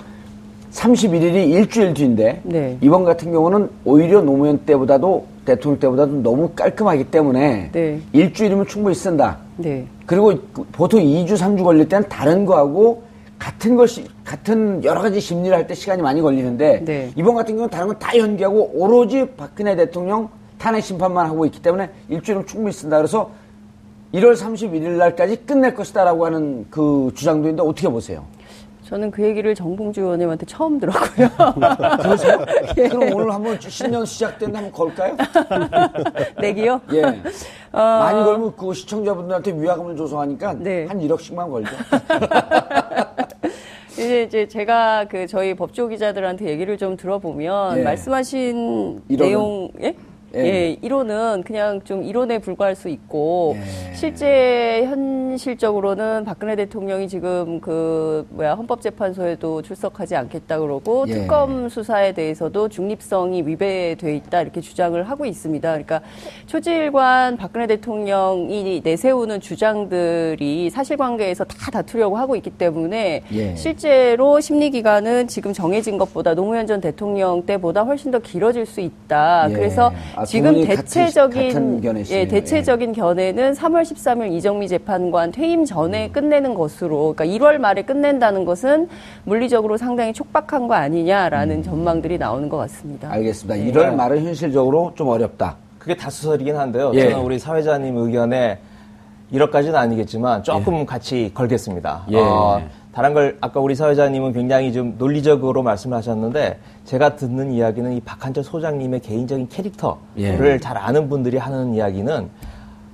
31일이 0.72 1.50
일주일 1.50 1.94
뒤인데 1.94 2.42
네. 2.44 2.78
이번 2.82 3.04
같은 3.04 3.32
경우는 3.32 3.70
오히려 3.84 4.22
노무현 4.22 4.60
때보다도 4.60 5.26
대통령 5.46 5.80
때보다도 5.80 6.22
너무 6.22 6.50
깔끔하기 6.50 7.06
때문에 7.06 7.72
네. 7.72 8.00
일주일이면 8.14 8.68
충분히 8.68 8.96
쓴다. 8.96 9.38
네. 9.62 9.88
그리고 10.06 10.34
그 10.54 10.64
보통 10.72 11.00
2주, 11.02 11.34
3주 11.38 11.64
걸릴 11.64 11.88
때는 11.88 12.08
다른 12.10 12.46
거하고 12.46 13.04
같은 13.40 13.76
것이 13.76 14.06
같은 14.24 14.84
여러 14.84 15.02
가지 15.02 15.20
심리를 15.20 15.56
할 15.56 15.66
때 15.68 15.74
시간이 15.74 16.02
많이 16.02 16.22
걸리는데 16.22 16.84
네. 16.86 17.12
이번 17.16 17.36
같은 17.36 17.56
경우는 17.56 17.70
다른 17.70 17.88
건 17.88 17.98
다 18.00 18.16
연기하고 18.18 18.72
오로지 18.74 19.26
박근혜 19.38 19.76
대통령 19.76 20.30
탄핵 20.58 20.82
심판만 20.84 21.26
하고 21.26 21.46
있기 21.46 21.62
때문에 21.62 21.90
일주일은 22.10 22.46
충분히 22.46 22.72
쓴다. 22.72 22.98
그래서 22.98 23.32
1월 24.14 24.36
31일 24.36 24.90
날까지 24.98 25.38
끝낼 25.46 25.74
것이다라고 25.74 26.26
하는 26.26 26.68
그 26.70 27.12
주장도 27.16 27.48
있는데 27.48 27.64
어떻게 27.68 27.88
보세요? 27.90 28.26
저는 28.92 29.10
그 29.10 29.24
얘기를 29.24 29.56
정봉주 29.56 30.02
의원님한테 30.02 30.46
처음 30.46 30.78
들었고요. 30.78 31.30
그러세요? 32.04 32.40
예. 32.78 32.90
그럼 32.90 33.14
오늘 33.14 33.32
한번 33.32 33.58
신년 33.62 34.06
시작됐는데 34.06 34.66
한번 34.66 34.72
걸까요? 34.74 35.16
내기요? 36.42 36.82
예. 36.92 37.02
많이 37.72 38.22
걸면 38.22 38.54
그 38.58 38.74
시청자분들한테 38.74 39.54
위화감을 39.54 39.96
조성하니까 39.96 40.56
네. 40.56 40.88
한 40.88 41.00
1억씩만 41.00 41.50
걸죠. 41.50 41.74
이제, 43.94 44.24
이제 44.24 44.48
제가 44.50 45.06
그 45.10 45.26
저희 45.26 45.54
법조 45.54 45.88
기자들한테 45.88 46.50
얘기를 46.50 46.78
좀 46.78 46.98
들어보면 46.98 47.78
예. 47.78 47.84
말씀하신 47.84 49.04
이론은? 49.08 49.26
내용 49.26 49.70
예? 49.82 49.96
예. 50.36 50.40
예. 50.40 50.78
이론은 50.82 51.44
그냥 51.44 51.82
좀 51.84 52.04
이론에 52.04 52.40
불과할 52.40 52.76
수 52.76 52.90
있고 52.90 53.56
예. 53.58 53.94
실제 53.94 54.84
현실적으로는 54.86 56.24
박근혜 56.26 56.56
대통령이 56.56 57.08
지금 57.08 57.60
그 57.60 58.26
뭐야 58.30 58.54
헌법재판소에도 58.54 59.62
출석하지 59.62 60.16
않겠다 60.16 60.60
그러고 60.60 61.06
예. 61.08 61.14
특검 61.14 61.70
수사에 61.70 62.14
대해서도 62.14 62.70
중립성이 62.70 63.44
위배돼 63.46 64.16
있다 64.16 64.42
이렇게 64.42 64.62
주장을 64.62 65.02
하고 65.10 65.26
있습니다. 65.26 65.70
그러니까 65.70 66.02
초지일관 66.46 67.38
박근혜 67.38 67.68
대통령이 67.68 68.82
내세우는 68.84 69.42
주장들이 69.42 70.70
사실관계에서 70.70 71.44
다 71.44 71.72
다투려고 71.72 72.18
하고 72.18 72.36
있기 72.36 72.52
때문에 72.52 73.24
예. 73.32 73.56
실제로 73.56 74.40
심리 74.40 74.70
기간은 74.70 75.28
지금 75.28 75.54
정해진 75.54 75.98
것보다 75.98 76.34
노무현 76.34 76.68
전 76.68 76.80
대통령 76.80 77.46
때보다 77.46 77.84
훨씬 77.84 78.12
더 78.12 78.20
길어질 78.20 78.66
수 78.66 78.80
있다. 78.82 79.48
예. 79.50 79.54
그래서 79.54 79.92
아, 80.22 80.24
두 80.24 80.32
지금 80.32 80.64
대체적인 80.64 81.82
같은. 81.82 82.06
예, 82.12 82.28
대체적인 82.28 82.94
견해는 82.94 83.54
3월 83.54 83.82
13일 83.82 84.32
이정미 84.34 84.68
재판관 84.68 85.32
퇴임 85.32 85.66
전에 85.66 86.08
음. 86.08 86.12
끝내는 86.12 86.54
것으로 86.54 87.14
그러니까 87.16 87.26
1월 87.26 87.58
말에 87.58 87.82
끝낸다는 87.82 88.46
것은 88.46 88.88
물리적으로 89.24 89.78
상당히 89.78 90.14
촉박한 90.14 90.68
거 90.68 90.76
아니냐라는 90.76 91.58
음. 91.58 91.64
전망들이 91.64 92.20
나오는 92.20 92.48
것 92.50 92.58
같습니다. 92.58 93.12
알겠습니다. 93.12 93.56
1월 93.72 93.96
말은 93.96 94.24
현실적으로 94.24 94.94
좀 94.96 95.08
어렵다. 95.08 95.56
그게 95.80 95.96
다수설이긴 95.96 96.56
한데요. 96.56 96.92
예. 96.94 97.10
저는 97.10 97.26
우리 97.26 97.40
사회자님 97.40 97.98
의견에 97.98 98.60
1억까지는 99.34 99.74
아니겠지만 99.74 100.44
조금 100.44 100.86
같이 100.86 101.32
걸겠습니다. 101.34 102.06
예. 102.12 102.18
어, 102.18 102.62
다른 102.94 103.14
걸 103.14 103.38
아까 103.40 103.60
우리 103.60 103.74
사회자님은 103.74 104.34
굉장히 104.34 104.74
좀 104.74 104.96
논리적으로 104.98 105.64
말씀을 105.64 105.96
하셨는데 105.98 106.60
제가 106.84 107.16
듣는 107.16 107.52
이야기는 107.54 107.94
이 107.94 108.02
박한철 108.02 108.44
소장님의 108.44 109.00
개인적인 109.00 109.48
캐릭터를 109.48 109.98
예. 110.18 110.60
잘 110.60 110.78
아는 110.78 111.08
분들이 111.08 111.38
하는 111.38 111.74
이야기는 111.74 112.30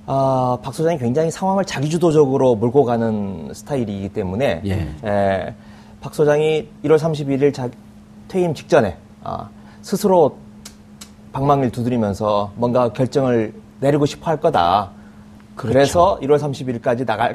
아, 0.06 0.56
박 0.62 0.72
소장이 0.72 0.98
굉장히 0.98 1.30
상황을 1.30 1.64
자기주도적으로 1.64 2.54
몰고 2.54 2.84
가는 2.84 3.50
스타일이기 3.52 4.10
때문에 4.10 4.62
예. 4.64 4.88
에, 5.04 5.54
박 6.00 6.14
소장이 6.14 6.68
1월 6.84 6.96
31일 6.96 7.52
자, 7.52 7.68
퇴임 8.28 8.54
직전에 8.54 8.96
아, 9.24 9.48
스스로 9.82 10.38
방망이를 11.32 11.70
두드리면서 11.72 12.52
뭔가 12.54 12.92
결정을 12.92 13.52
내리고 13.80 14.06
싶어 14.06 14.30
할 14.30 14.40
거다. 14.40 14.92
그렇죠. 15.56 15.72
그래서 15.72 16.18
1월 16.22 16.38
30일까지 16.38 17.04
나갈 17.04 17.34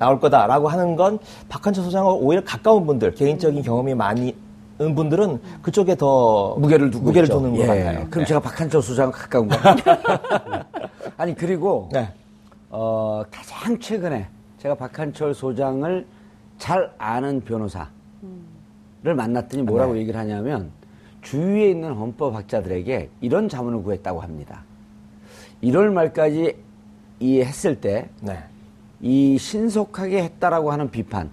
나올 0.00 0.18
거다라고 0.18 0.68
하는 0.68 0.96
건 0.96 1.18
박한철 1.50 1.84
소장과 1.84 2.14
오히려 2.14 2.42
가까운 2.42 2.86
분들, 2.86 3.14
개인적인 3.14 3.62
경험이 3.62 3.94
많이 3.94 4.34
있는 4.78 4.94
분들은 4.94 5.38
그쪽에 5.60 5.94
더 5.94 6.56
무게를 6.56 6.90
두고 6.90 7.04
무게를 7.04 7.26
있죠. 7.26 7.38
두는 7.38 7.54
것 7.54 7.62
예. 7.62 7.66
같아요. 7.66 8.06
그럼 8.08 8.24
네. 8.24 8.24
제가 8.24 8.40
박한철 8.40 8.80
소장 8.80 9.12
가까운가요? 9.12 9.76
아니 11.18 11.34
그리고 11.34 11.90
네. 11.92 12.08
어, 12.70 13.22
가장 13.30 13.78
최근에 13.78 14.26
제가 14.56 14.74
박한철 14.74 15.34
소장을 15.34 16.06
잘 16.56 16.90
아는 16.96 17.42
변호사를 17.42 17.90
만났더니 19.02 19.64
뭐라고 19.64 19.92
네. 19.92 20.00
얘기를 20.00 20.18
하냐면 20.18 20.70
주위에 21.20 21.68
있는 21.68 21.92
헌법학자들에게 21.92 23.10
이런 23.20 23.50
자문을 23.50 23.82
구했다고 23.82 24.20
합니다. 24.20 24.62
1월 25.62 25.92
말까지 25.92 26.56
이 27.18 27.40
했을 27.42 27.78
때 27.82 28.08
네. 28.22 28.38
이 29.00 29.38
신속하게 29.38 30.22
했다라고 30.24 30.72
하는 30.72 30.90
비판, 30.90 31.30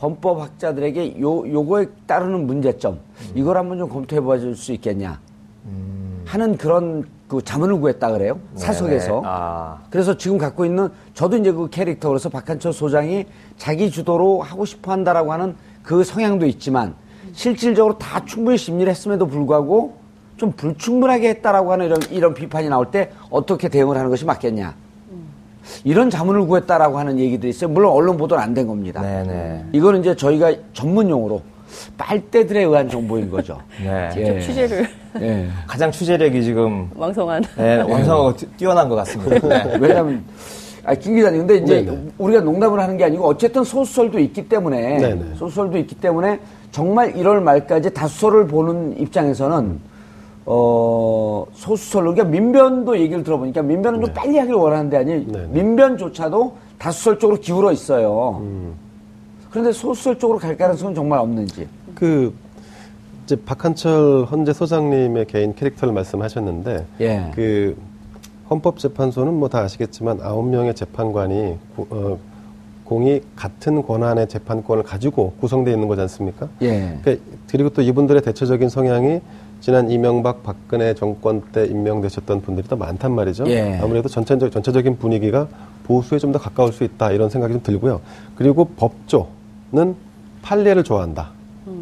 헌법학자들에게 0.00 1.20
요, 1.20 1.48
요거에 1.48 1.86
따르는 2.06 2.46
문제점, 2.46 2.98
이걸 3.34 3.56
한번 3.56 3.78
좀 3.78 3.88
검토해 3.88 4.20
봐줄 4.22 4.56
수 4.56 4.72
있겠냐. 4.72 5.20
하는 6.26 6.56
그런 6.56 7.04
그 7.28 7.42
자문을 7.42 7.80
구했다 7.80 8.10
그래요. 8.12 8.38
사석에서. 8.54 9.12
네네. 9.12 9.22
아. 9.24 9.78
그래서 9.90 10.16
지금 10.16 10.38
갖고 10.38 10.64
있는 10.64 10.88
저도 11.12 11.36
이제 11.36 11.52
그 11.52 11.68
캐릭터 11.68 12.08
그래서 12.08 12.28
박한철 12.28 12.72
소장이 12.72 13.26
자기 13.56 13.90
주도로 13.90 14.40
하고 14.40 14.64
싶어 14.64 14.92
한다라고 14.92 15.32
하는 15.32 15.54
그 15.82 16.02
성향도 16.02 16.46
있지만 16.46 16.94
실질적으로 17.32 17.98
다 17.98 18.24
충분히 18.24 18.56
심리를 18.56 18.90
했음에도 18.90 19.26
불구하고 19.26 19.96
좀 20.36 20.52
불충분하게 20.52 21.28
했다라고 21.28 21.72
하는 21.72 21.86
이런, 21.86 22.02
이런 22.10 22.34
비판이 22.34 22.68
나올 22.68 22.90
때 22.90 23.10
어떻게 23.30 23.68
대응을 23.68 23.96
하는 23.96 24.10
것이 24.10 24.24
맞겠냐. 24.24 24.74
이런 25.84 26.10
자문을 26.10 26.46
구했다라고 26.46 26.98
하는 26.98 27.18
얘기도 27.18 27.46
있어요. 27.48 27.70
물론 27.70 27.92
언론 27.92 28.16
보도는 28.16 28.42
안 28.42 28.54
된 28.54 28.66
겁니다. 28.66 29.00
네네. 29.02 29.64
이거는 29.72 30.00
이제 30.00 30.14
저희가 30.14 30.52
전문 30.72 31.08
용어로 31.10 31.42
빨대들에 31.98 32.62
의한 32.62 32.88
정보인 32.88 33.30
거죠. 33.30 33.58
네. 33.82 34.10
예. 34.16 34.40
취재를 34.40 34.86
예. 35.20 35.48
가장 35.66 35.90
취재력이 35.90 36.42
지금 36.44 36.88
왕성한 36.94 37.42
네, 37.56 37.76
왕성하고 37.82 38.36
뛰- 38.36 38.46
뛰어난 38.56 38.88
것 38.88 38.94
같습니다. 38.96 39.38
네. 39.48 39.76
왜냐하면 39.80 40.22
아, 40.86 40.94
김 40.94 41.16
기자님, 41.16 41.46
근데 41.46 41.56
이제 41.56 41.82
네네. 41.82 41.98
우리가 42.18 42.42
농담을 42.42 42.78
하는 42.78 42.96
게 42.98 43.04
아니고 43.04 43.26
어쨌든 43.26 43.64
소설도 43.64 44.18
있기 44.20 44.48
때문에 44.48 44.98
네네. 44.98 45.34
소설도 45.36 45.78
있기 45.78 45.94
때문에 45.96 46.38
정말 46.70 47.14
1월 47.14 47.40
말까지 47.40 47.92
다수설을 47.94 48.46
보는 48.46 49.00
입장에서는 49.00 49.80
어 50.46 51.46
소수설로 51.54 52.12
그러니까 52.12 52.30
민변도 52.30 52.98
얘기를 52.98 53.22
들어보니까 53.24 53.62
민변은 53.62 54.00
좀 54.04 54.12
빨리 54.14 54.36
하길 54.38 54.54
원하는데 54.54 54.96
아니 54.96 55.26
네, 55.26 55.38
네. 55.40 55.46
민변조차도 55.50 56.56
다수설 56.78 57.18
쪽으로 57.18 57.40
기울어 57.40 57.72
있어요. 57.72 58.42
그런데 59.50 59.72
소수설 59.72 60.18
쪽으로 60.18 60.38
갈 60.38 60.56
가능성은 60.56 60.94
정말 60.94 61.18
없는지. 61.20 61.66
그 61.94 62.34
이제 63.24 63.36
박한철 63.36 64.26
헌재 64.30 64.52
소장님의 64.52 65.26
개인 65.26 65.54
캐릭터를 65.54 65.94
말씀하셨는데 65.94 66.84
예. 67.00 67.30
그 67.34 67.74
헌법재판소는 68.50 69.32
뭐 69.34 69.48
다 69.48 69.60
아시겠지만 69.60 70.18
아홉 70.22 70.46
명의 70.48 70.74
재판관이 70.74 71.56
고- 71.76 71.86
어, 71.88 72.18
공이 72.84 73.22
같은 73.34 73.80
권한의 73.82 74.28
재판권을 74.28 74.82
가지고 74.82 75.32
구성되어 75.40 75.72
있는 75.72 75.88
거지 75.88 76.02
않습니까? 76.02 76.48
예. 76.60 76.98
그러니까 77.02 77.24
그리고 77.50 77.70
또 77.70 77.80
이분들의 77.80 78.20
대체적인 78.20 78.68
성향이 78.68 79.22
지난 79.64 79.90
이명박 79.90 80.42
박근혜 80.42 80.92
정권 80.92 81.40
때 81.40 81.64
임명되셨던 81.64 82.42
분들이 82.42 82.68
더 82.68 82.76
많단 82.76 83.14
말이죠. 83.14 83.46
예. 83.46 83.78
아무래도 83.82 84.10
전체적, 84.10 84.52
전체적인 84.52 84.98
분위기가 84.98 85.48
보수에 85.84 86.18
좀 86.18 86.32
더 86.32 86.38
가까울 86.38 86.70
수 86.70 86.84
있다 86.84 87.12
이런 87.12 87.30
생각이 87.30 87.54
좀 87.54 87.62
들고요. 87.62 88.02
그리고 88.34 88.66
법조는 88.76 89.96
판례를 90.42 90.84
좋아한다. 90.84 91.30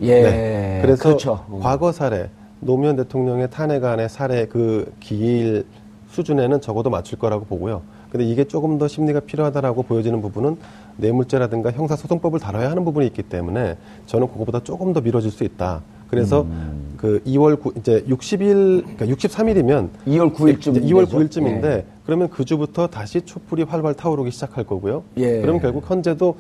예. 0.03 0.23
네. 0.23 0.79
그래서 0.81 1.03
그렇죠. 1.03 1.45
과거 1.61 1.91
사례 1.91 2.31
노무현 2.61 2.95
대통령의 2.95 3.51
탄핵안의 3.51 4.09
사례 4.09 4.47
그 4.47 4.93
기일 5.01 5.67
수준에는 6.11 6.61
적어도 6.61 6.89
맞출 6.89 7.19
거라고 7.19 7.47
보고요. 7.47 7.83
근데 8.11 8.25
이게 8.25 8.45
조금 8.45 8.79
더 8.79 8.87
심리가 8.87 9.19
필요하다라고 9.19 9.83
보여지는 9.83 10.23
부분은 10.23 10.57
뇌물죄라든가 10.99 11.73
형사소송법을 11.73 12.39
다뤄야 12.39 12.71
하는 12.71 12.85
부분이 12.85 13.07
있기 13.09 13.25
때문에 13.25 13.77
저는 14.07 14.29
그거보다 14.29 14.61
조금 14.61 14.93
더 14.93 15.01
미뤄질 15.01 15.33
수 15.33 15.43
있다. 15.43 15.81
그래서 16.09 16.43
음. 16.43 16.82
그 17.03 17.21
2월 17.27 17.61
9, 17.61 17.73
이제 17.79 18.05
60일, 18.09 18.97
그러니까 18.97 19.07
63일이면 19.07 19.89
2월 20.07 20.33
9일쯤 20.33 20.85
2월 20.85 21.05
되죠? 21.05 21.19
9일쯤인데 21.19 21.65
예. 21.65 21.85
그러면 22.07 22.31
그 22.31 22.45
주부터 22.45 22.87
다시 22.87 23.21
촛불이 23.23 23.65
활발 23.65 23.95
타오르기 23.95 24.31
시작할 24.31 24.63
거고요. 24.63 25.03
예. 25.17 25.41
그럼 25.41 25.59
결국 25.59 25.91
현재도 25.91 26.37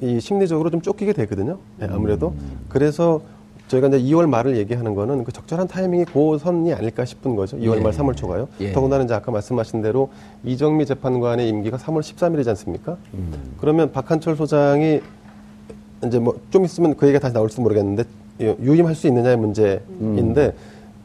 이 0.00 0.18
심리적으로 0.18 0.70
좀 0.70 0.80
쫓기게 0.80 1.12
되거든요. 1.12 1.58
예, 1.82 1.86
아무래도 1.90 2.28
음. 2.28 2.60
그래서 2.70 3.20
저희가 3.68 3.88
이제 3.88 4.00
2월 4.00 4.26
말을 4.26 4.56
얘기하는 4.56 4.94
거는 4.94 5.24
그 5.24 5.32
적절한 5.32 5.68
타이밍이 5.68 6.06
그 6.06 6.38
선이 6.38 6.72
아닐까 6.72 7.04
싶은 7.04 7.36
거죠. 7.36 7.58
2월 7.58 7.82
말 7.82 7.92
3월 7.92 8.16
초가요. 8.16 8.48
예. 8.60 8.72
더군다나 8.72 9.04
이제 9.04 9.12
아까 9.12 9.30
말씀하신 9.30 9.82
대로 9.82 10.08
이정미 10.44 10.86
재판관의 10.86 11.46
임기가 11.46 11.76
3월 11.76 12.00
13일이지 12.00 12.48
않습니까? 12.48 12.96
음. 13.12 13.34
그러면 13.60 13.92
박한철 13.92 14.36
소장이 14.36 15.00
이제 16.06 16.18
뭐 16.18 16.36
좀 16.50 16.64
있으면 16.64 16.96
그 16.96 17.06
얘기가 17.06 17.18
다시 17.20 17.34
나올지도 17.34 17.60
모르겠는데 17.60 18.04
유임할 18.40 18.94
수 18.94 19.06
있느냐의 19.06 19.36
문제인데 19.36 20.54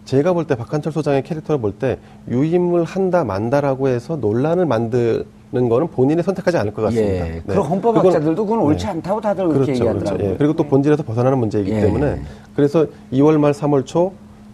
제가 0.06 0.34
볼 0.34 0.46
때 0.46 0.56
박한철 0.56 0.92
소장의 0.92 1.24
캐릭터를 1.24 1.62
볼 1.62 1.74
때 1.74 1.98
유임을 2.30 2.84
한다 2.84 3.24
만다라고 3.24 3.88
해서 3.88 4.16
논란을 4.18 4.66
만드는 4.66 5.70
거는 5.70 5.88
본인이 5.88 6.22
선택하지 6.24 6.58
않을 6.58 6.74
것 6.74 6.82
같습니다. 6.84 7.28
예. 7.28 7.42
그럼 7.46 7.68
헌법학자들도 7.68 8.46
그건 8.46 8.60
옳지 8.64 8.88
않다고 8.88 9.22
다들 9.22 9.44
그렇게 9.48 9.66
그렇죠, 9.66 9.72
얘기하더라고요. 9.74 10.18
그렇죠. 10.18 10.34
예. 10.34 10.38
그리고 10.38 10.54
또 10.54 10.64
본질에서 10.64 11.04
벗어나는 11.04 11.38
문제이기 11.38 11.72
예. 11.72 11.82
때문에 11.82 12.22
그래서 12.56 12.88
2월 13.14 13.38
말 13.38 13.54
3월 13.54 13.86
초 13.86 14.12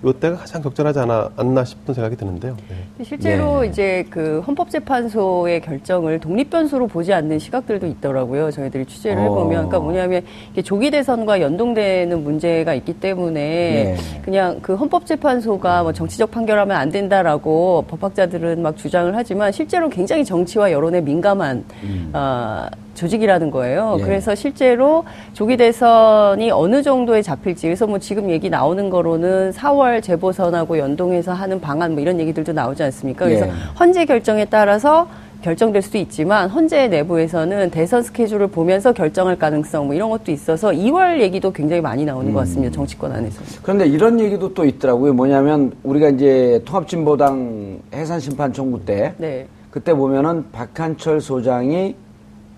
요때가 0.07 0.37
가장 0.37 0.61
적절하지 0.61 0.99
않아, 0.99 1.29
않나 1.35 1.63
싶은 1.63 1.93
생각이 1.93 2.15
드는데요. 2.15 2.55
예. 2.71 3.03
실제로 3.03 3.63
예. 3.63 3.69
이제 3.69 4.05
그 4.09 4.41
헌법재판소의 4.47 5.61
결정을 5.61 6.19
독립변수로 6.19 6.87
보지 6.87 7.13
않는 7.13 7.39
시각들도 7.39 7.85
있더라고요. 7.87 8.51
저희들이 8.51 8.85
취재를 8.85 9.17
어. 9.19 9.21
해보면. 9.21 9.49
그러니까 9.49 9.79
뭐냐면 9.79 10.21
조기 10.63 10.89
대선과 10.91 11.41
연동되는 11.41 12.23
문제가 12.23 12.73
있기 12.75 12.93
때문에 12.93 13.41
예. 13.41 13.97
그냥 14.21 14.59
그 14.61 14.75
헌법재판소가 14.75 15.83
뭐 15.83 15.93
정치적 15.93 16.31
판결하면 16.31 16.77
안 16.77 16.89
된다라고 16.89 17.85
법학자들은 17.87 18.61
막 18.61 18.77
주장을 18.77 19.15
하지만 19.15 19.51
실제로 19.51 19.89
굉장히 19.89 20.23
정치와 20.23 20.71
여론에 20.71 21.01
민감한 21.01 21.63
아, 22.13 22.69
조직이라는 22.97 23.51
거예요. 23.51 23.93
음. 23.93 23.99
예. 23.99 24.03
그래서 24.03 24.35
실제로 24.35 25.05
조기 25.33 25.55
대선이 25.55 26.51
어느 26.51 26.81
정도에 26.81 27.21
잡힐지 27.21 27.67
그래서 27.67 27.87
뭐 27.87 27.99
지금 27.99 28.29
얘기 28.29 28.49
나오는 28.49 28.89
거로는 28.89 29.51
4월 29.51 30.01
재보선하고 30.01 30.77
연동해서 30.79 31.31
하는 31.33 31.61
방안 31.61 31.93
뭐 31.93 32.01
이런 32.01 32.19
얘기들도 32.19 32.51
나오지 32.51 32.83
않습니까? 32.83 33.25
그래서 33.25 33.45
예. 33.45 33.51
헌재 33.79 34.05
결정에 34.05 34.45
따라서 34.45 35.07
결정될 35.43 35.83
수도 35.83 35.99
있지만 35.99 36.49
헌재 36.49 36.87
내부에서는 36.87 37.69
대선 37.69 38.01
스케줄을 38.01 38.47
보면서 38.47 38.91
결정할 38.91 39.37
가능성 39.37 39.85
뭐 39.85 39.93
이런 39.93 40.09
것도 40.09 40.31
있어서 40.31 40.71
2월 40.71 41.19
얘기도 41.19 41.51
굉장히 41.53 41.79
많이 41.79 42.05
나오는 42.05 42.33
것 42.33 42.39
음. 42.39 42.41
같습니다. 42.41 42.73
정치권 42.73 43.11
안에서. 43.11 43.39
그런데 43.61 43.85
이런 43.85 44.19
얘기도 44.19 44.55
또 44.55 44.65
있더라고요. 44.65 45.13
뭐냐면 45.13 45.73
우리가 45.83 46.09
이제 46.09 46.59
통합진보당 46.65 47.79
해산심판 47.93 48.53
청구 48.53 48.83
때 48.83 49.13
네. 49.17 49.45
그때 49.69 49.93
보면은 49.93 50.45
박한철 50.51 51.21
소장이 51.21 51.95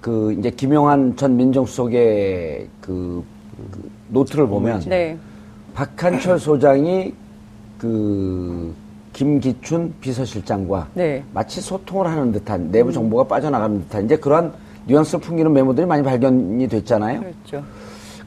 그 0.01 0.33
이제 0.33 0.49
김용한 0.49 1.15
전 1.15 1.35
민정수석의 1.35 2.67
그, 2.81 3.23
그 3.71 3.91
노트를 4.09 4.47
보면 4.47 4.81
네. 4.87 5.17
박한철 5.73 6.39
소장이 6.39 7.13
그 7.77 8.73
김기춘 9.13 9.93
비서실장과 9.99 10.89
네. 10.93 11.23
마치 11.33 11.61
소통을 11.61 12.07
하는 12.07 12.31
듯한 12.31 12.71
내부 12.71 12.91
정보가 12.91 13.25
빠져나가는 13.25 13.81
듯한 13.81 14.05
이제 14.05 14.15
그러한 14.15 14.53
뉘앙스를 14.87 15.19
풍기는 15.19 15.51
메모들이 15.51 15.85
많이 15.85 16.03
발견이 16.03 16.67
됐잖아요. 16.67 17.19
그렇죠. 17.19 17.63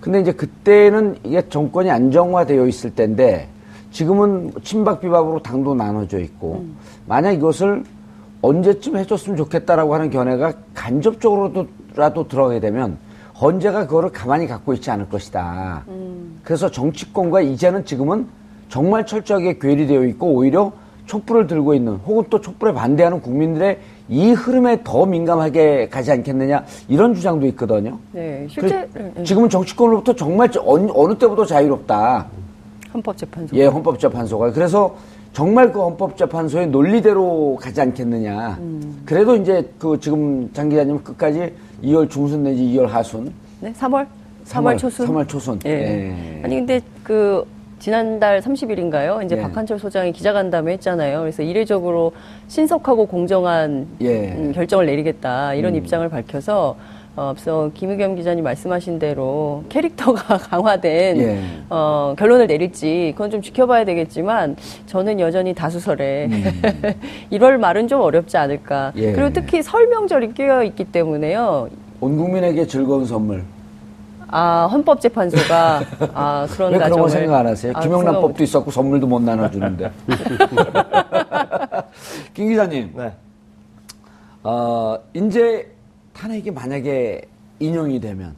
근데 0.01 0.21
이제 0.21 0.33
그때는 0.33 1.17
이게 1.25 1.49
정권이 1.49 1.91
안정화되어 1.91 2.67
있을 2.67 2.91
때인데 2.91 3.49
지금은 3.93 4.53
친박 4.63 5.01
비박으로 5.01 5.43
당도 5.43 5.75
나눠져 5.75 6.19
있고 6.21 6.65
만약 7.07 7.33
이것을 7.33 7.85
언제쯤 8.43 8.97
해줬으면 8.97 9.37
좋겠다라고 9.37 9.95
하는 9.95 10.11
견해가 10.11 10.53
간접적으로라도 10.75 12.29
들어가게 12.29 12.61
되면 12.61 12.99
헌재가 13.41 13.87
그거를 13.87 14.11
가만히 14.11 14.47
갖고 14.47 14.75
있지 14.75 14.91
않을 14.91 15.09
것이다. 15.09 15.85
그래서 16.45 16.71
정치권과 16.71 17.41
이제는 17.41 17.85
지금은 17.85 18.27
정말 18.69 19.07
철저하게 19.07 19.59
괴리되어 19.59 20.05
있고 20.07 20.29
오히려 20.35 20.73
촛불을 21.07 21.47
들고 21.47 21.75
있는 21.75 21.95
혹은 22.07 22.25
또 22.31 22.41
촛불에 22.41 22.73
반대하는 22.73 23.21
국민들의 23.21 23.79
이 24.09 24.31
흐름에 24.33 24.83
더 24.85 25.07
민감하게 25.07 25.89
가지 25.89 26.11
않겠느냐 26.13 26.65
이런 26.89 27.15
주장도 27.15 27.47
있거든요. 27.49 27.99
네. 28.13 28.47
실제 28.51 28.89
그래서 28.93 29.23
지금은 29.25 29.49
정치권으로부터 29.49 30.15
정말 30.15 30.51
저- 30.51 30.63
어느, 30.65 30.91
어느 30.95 31.17
때보다 31.17 31.45
자유롭다. 31.45 32.27
헌법재판소. 32.95 33.57
예, 33.57 33.67
헌법재판소가. 33.67 34.53
그래서 34.53 34.95
정말 35.33 35.73
그 35.73 35.81
헌법재판소의 35.81 36.67
논리대로 36.69 37.57
가지 37.61 37.81
않겠느냐. 37.81 38.59
그래도 39.07 39.35
이제 39.37 39.69
그 39.79 39.99
지금 39.99 40.51
장 40.53 40.69
기자님 40.69 41.03
끝까지 41.03 41.53
2월 41.83 42.09
중순 42.09 42.43
내지 42.45 42.63
2월 42.65 42.87
하순. 42.87 43.33
네, 43.61 43.73
3월? 43.73 44.07
3월 44.45 44.79
초순? 44.79 45.07
3월 45.07 45.29
초순. 45.29 45.59
예. 45.65 45.71
예. 45.71 46.43
아니 46.45 46.57
근데 46.57 46.81
그 47.03 47.45
지난달 47.79 48.41
30일인가요? 48.41 49.25
이제 49.25 49.37
예. 49.37 49.43
박한철 49.43 49.79
소장이 49.79 50.13
기자간담회 50.13 50.73
했잖아요. 50.75 51.21
그래서 51.21 51.43
이례적으로 51.43 52.13
신속하고 52.49 53.07
공정한 53.07 53.87
예. 54.03 54.33
음, 54.33 54.53
결정을 54.53 54.87
내리겠다 54.87 55.55
이런 55.55 55.75
입장을 55.75 56.07
밝혀서 56.09 56.69
어, 56.71 56.77
앞서 57.15 57.71
김의겸 57.75 58.17
기자님 58.17 58.43
말씀하신 58.45 58.99
대로 58.99 59.65
캐릭터가 59.69 60.39
강화된 60.49 61.19
예. 61.19 61.43
어, 61.69 62.15
결론을 62.19 62.47
내릴지 62.47 63.13
그건 63.15 63.31
좀 63.31 63.43
지켜봐야 63.43 63.85
되겠지만 63.85 64.57
저는 64.87 65.21
여전히 65.21 65.55
다수설에 65.55 66.29
1월 67.31 67.59
말은 67.59 67.89
좀 67.89 68.01
어렵지 68.01 68.37
않을까. 68.39 68.93
음. 68.97 69.01
예. 69.01 69.13
그리고 69.13 69.31
특히 69.33 69.63
설 69.63 69.89
명절이 69.89 70.33
끼어 70.33 70.63
있기 70.65 70.85
때문에요. 70.85 71.69
온 72.01 72.17
국민에게 72.17 72.67
즐거운 72.67 73.05
선물. 73.05 73.45
아 74.35 74.67
헌법재판소가 74.73 75.83
아 76.15 76.47
그런 76.51 76.73
왜 76.73 76.79
그런 76.79 76.91
거 76.91 76.97
가정을 76.97 77.11
생각 77.11 77.41
안 77.41 77.47
하세요? 77.49 77.73
아, 77.77 77.81
김영란법도 77.81 78.43
있었고 78.43 78.71
선물도 78.71 79.07
못 79.07 79.21
나눠주는데. 79.21 79.91
김 82.33 82.49
기자님. 82.49 82.93
네. 82.97 83.13
어, 84.43 84.97
이제 85.13 85.71
탄핵이 86.15 86.51
만약에 86.51 87.23
인용이 87.59 88.01
되면, 88.01 88.35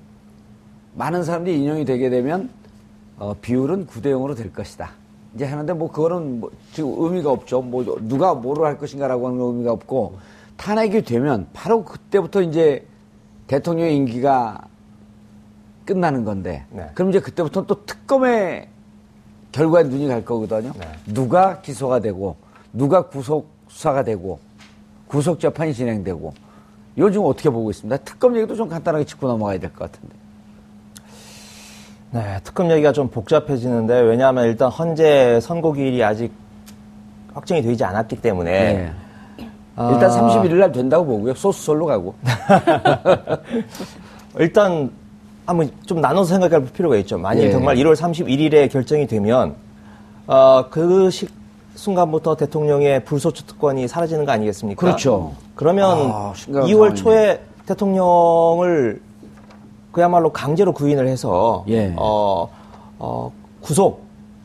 많은 0.94 1.24
사람들이 1.24 1.60
인용이 1.60 1.84
되게 1.84 2.10
되면, 2.10 2.50
어, 3.18 3.34
비율은 3.40 3.86
9대 3.86 4.06
0으로 4.06 4.36
될 4.36 4.52
것이다. 4.52 4.90
이제 5.34 5.44
하는데 5.44 5.72
뭐 5.72 5.90
그거는 5.90 6.40
뭐 6.40 6.50
지금 6.72 6.94
의미가 6.96 7.30
없죠. 7.30 7.60
뭐 7.60 7.84
누가 8.02 8.34
뭐로 8.34 8.64
할 8.64 8.78
것인가라고 8.78 9.26
하는 9.26 9.38
건 9.38 9.48
의미가 9.48 9.72
없고, 9.72 10.18
탄핵이 10.56 11.02
되면 11.02 11.48
바로 11.52 11.84
그때부터 11.84 12.42
이제 12.42 12.86
대통령의 13.46 13.96
임기가 13.96 14.68
끝나는 15.84 16.24
건데, 16.24 16.64
네. 16.70 16.88
그럼 16.94 17.10
이제 17.10 17.20
그때부터 17.20 17.66
또 17.66 17.84
특검의 17.84 18.68
결과에 19.52 19.84
눈이 19.84 20.08
갈 20.08 20.24
거거든요. 20.24 20.72
네. 20.78 20.86
누가 21.06 21.60
기소가 21.60 22.00
되고, 22.00 22.36
누가 22.72 23.08
구속 23.08 23.50
수사가 23.68 24.02
되고, 24.02 24.38
구속 25.06 25.38
재판이 25.40 25.74
진행되고, 25.74 26.32
요즘 26.98 27.22
어떻게 27.24 27.50
보고 27.50 27.70
있습니다. 27.70 27.96
특검 28.04 28.36
얘기도 28.36 28.54
좀 28.54 28.68
간단하게 28.68 29.04
짚고 29.04 29.26
넘어가야 29.26 29.58
될 29.58 29.70
것 29.70 29.90
같은데. 29.90 30.14
네, 32.12 32.38
특검 32.44 32.70
얘기가 32.70 32.92
좀 32.92 33.08
복잡해지는데 33.08 34.00
왜냐하면 34.02 34.44
일단 34.46 34.70
헌재 34.70 35.40
선고 35.40 35.72
기일이 35.72 36.04
아직 36.04 36.30
확정이 37.32 37.62
되지 37.62 37.82
않았기 37.82 38.20
때문에 38.20 38.50
네. 38.74 38.92
일단 39.92 40.08
31일 40.10 40.54
날 40.54 40.70
된다고 40.70 41.04
보고요. 41.04 41.34
소수설로 41.34 41.86
가고. 41.86 42.14
일단 44.38 44.92
한번 45.46 45.70
좀 45.86 46.00
나눠서 46.00 46.34
생각할 46.34 46.64
필요가 46.72 46.96
있죠. 46.98 47.18
만약 47.18 47.42
예. 47.42 47.50
정말 47.50 47.74
1월 47.76 47.96
31일에 47.96 48.70
결정이 48.70 49.08
되면 49.08 49.56
어, 50.28 50.66
그 50.70 51.10
시, 51.10 51.26
순간부터 51.74 52.36
대통령의 52.36 53.04
불소추 53.04 53.46
특권이 53.46 53.88
사라지는 53.88 54.24
거 54.24 54.32
아니겠습니까? 54.32 54.80
그렇죠. 54.80 55.32
그러면 55.54 56.10
아, 56.12 56.32
심각한 56.34 56.68
2월 56.70 56.72
상황이네. 56.72 56.94
초에 56.94 57.40
대통령을 57.66 59.00
그야말로 59.92 60.32
강제로 60.32 60.72
구인을 60.72 61.06
해서 61.06 61.64
예. 61.68 61.92
어, 61.96 62.48
어, 62.98 63.32
구속, 63.60 64.02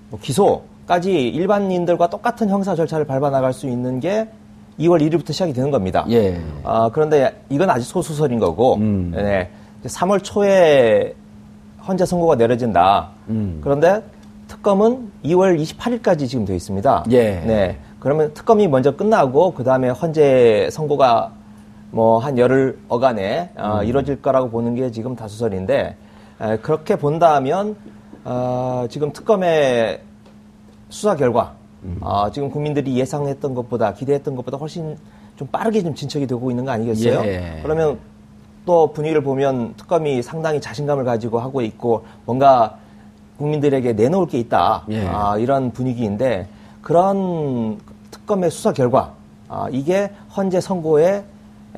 뭐 0.09 0.19
기소까지 0.21 1.11
일반인들과 1.29 2.09
똑같은 2.09 2.49
형사 2.49 2.75
절차를 2.75 3.05
밟아 3.05 3.29
나갈 3.29 3.53
수 3.53 3.67
있는 3.67 3.99
게 3.99 4.29
2월 4.79 5.01
1일부터 5.01 5.33
시작이 5.33 5.53
되는 5.53 5.71
겁니다. 5.71 6.05
예. 6.09 6.39
아, 6.63 6.89
그런데 6.93 7.41
이건 7.49 7.69
아직 7.69 7.85
소수설인 7.85 8.39
거고, 8.39 8.75
음. 8.75 9.11
네. 9.13 9.49
이제 9.79 9.89
3월 9.89 10.23
초에 10.23 11.13
헌재 11.85 12.05
선고가 12.05 12.35
내려진다. 12.35 13.09
음. 13.29 13.59
그런데 13.61 14.01
특검은 14.49 15.11
2월 15.23 15.61
28일까지 15.61 16.27
지금 16.27 16.43
되어 16.43 16.55
있습니다. 16.55 17.05
예. 17.11 17.39
네. 17.45 17.77
그러면 17.99 18.33
특검이 18.33 18.67
먼저 18.67 18.95
끝나고, 18.95 19.53
그 19.53 19.63
다음에 19.63 19.89
헌재 19.89 20.69
선고가 20.71 21.31
뭐 21.91 22.19
한 22.19 22.37
열흘 22.37 22.77
어간에 22.87 23.51
어, 23.55 23.79
음. 23.81 23.85
이루어질 23.85 24.21
거라고 24.21 24.49
보는 24.49 24.75
게 24.75 24.91
지금 24.91 25.15
다수설인데, 25.15 25.95
에, 26.41 26.57
그렇게 26.57 26.95
본다면, 26.95 27.75
어, 28.25 28.85
지금 28.89 29.13
특검의 29.13 30.01
수사 30.89 31.15
결과, 31.15 31.53
음. 31.83 31.97
어, 32.01 32.29
지금 32.31 32.49
국민들이 32.49 32.97
예상했던 32.97 33.53
것보다 33.53 33.93
기대했던 33.93 34.35
것보다 34.35 34.57
훨씬 34.57 34.97
좀 35.35 35.47
빠르게 35.47 35.83
좀 35.83 35.93
진척이 35.93 36.25
되고 36.27 36.49
있는 36.49 36.65
거 36.65 36.71
아니겠어요? 36.71 37.21
예. 37.25 37.59
그러면 37.61 37.99
또 38.65 38.91
분위기를 38.91 39.23
보면 39.23 39.75
특검이 39.77 40.21
상당히 40.21 40.59
자신감을 40.59 41.05
가지고 41.05 41.39
하고 41.39 41.61
있고 41.61 42.03
뭔가 42.25 42.77
국민들에게 43.39 43.93
내놓을 43.93 44.27
게 44.27 44.37
있다. 44.37 44.83
예. 44.89 45.07
아, 45.07 45.37
이런 45.37 45.71
분위기인데 45.71 46.47
그런 46.81 47.79
특검의 48.11 48.51
수사 48.51 48.73
결과 48.73 49.13
아, 49.47 49.67
이게 49.71 50.11
헌재 50.35 50.61
선고에 50.61 51.23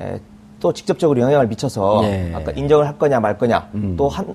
에, 0.00 0.20
또 0.60 0.72
직접적으로 0.72 1.20
영향을 1.20 1.46
미쳐서 1.46 2.02
예. 2.04 2.32
아까 2.34 2.50
인정을 2.52 2.86
할 2.86 2.98
거냐 2.98 3.20
말 3.20 3.38
거냐 3.38 3.70
음. 3.74 3.94
또한 3.96 4.34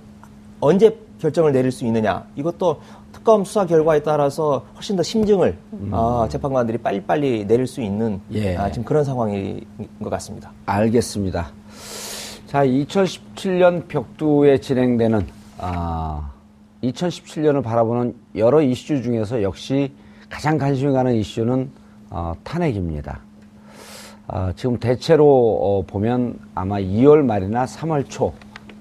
언제 0.60 0.98
결정을 1.20 1.52
내릴 1.52 1.72
수 1.72 1.86
있느냐 1.86 2.26
이것도 2.36 2.82
특검 3.12 3.44
수사 3.44 3.66
결과에 3.66 4.02
따라서 4.02 4.66
훨씬 4.76 4.96
더 4.96 5.04
심증을 5.04 5.58
아, 5.92 6.28
재판관들이 6.30 6.78
빨리빨리 6.80 7.46
내릴 7.46 7.68
수 7.68 7.82
있는 7.82 8.14
음. 8.14 8.22
예. 8.32 8.56
아, 8.56 8.72
지금 8.72 8.84
그런 8.86 9.04
상황인 9.04 9.66
것 10.02 10.10
같습니다. 10.10 10.52
알겠습니다. 10.66 11.52
자, 12.48 12.66
2017년 12.66 13.88
벽두에 13.88 14.60
진행되는 14.60 15.28
아, 15.58 16.32
2017년을 16.84 17.64
바라보는 17.64 18.16
여러 18.36 18.62
이슈 18.62 19.02
중에서 19.02 19.42
역시 19.42 19.92
가장 20.30 20.58
관심이 20.58 20.92
가는 20.94 21.14
이슈는 21.16 21.70
어, 22.10 22.34
탄핵입니다. 22.44 23.20
아, 24.28 24.52
지금 24.56 24.78
대체로 24.78 25.26
어, 25.62 25.82
보면 25.86 26.38
아마 26.54 26.78
2월 26.80 27.24
말이나 27.24 27.66
3월 27.66 28.06
초 28.10 28.34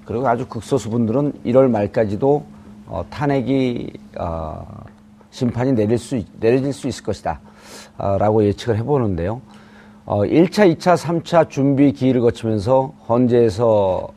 그리고 0.05 0.27
아주 0.29 0.47
극소수 0.47 0.91
분들은 0.91 1.33
1월 1.47 1.71
말까지도 1.71 2.45
어, 2.87 3.05
탄핵이 3.11 3.91
어, 4.19 4.67
심판이 5.31 5.73
내릴 5.73 5.99
수, 5.99 6.17
있- 6.17 6.27
내려질 6.41 6.73
수 6.73 6.89
있을 6.89 7.03
것이다. 7.05 7.41
어, 7.99 8.17
라고 8.19 8.45
예측을 8.45 8.77
해보는데요. 8.79 9.41
어, 10.05 10.21
1차, 10.23 10.73
2차, 10.77 10.97
3차 10.97 11.49
준비 11.51 11.93
기일을 11.93 12.21
거치면서 12.21 12.93
헌재에서 13.09 14.09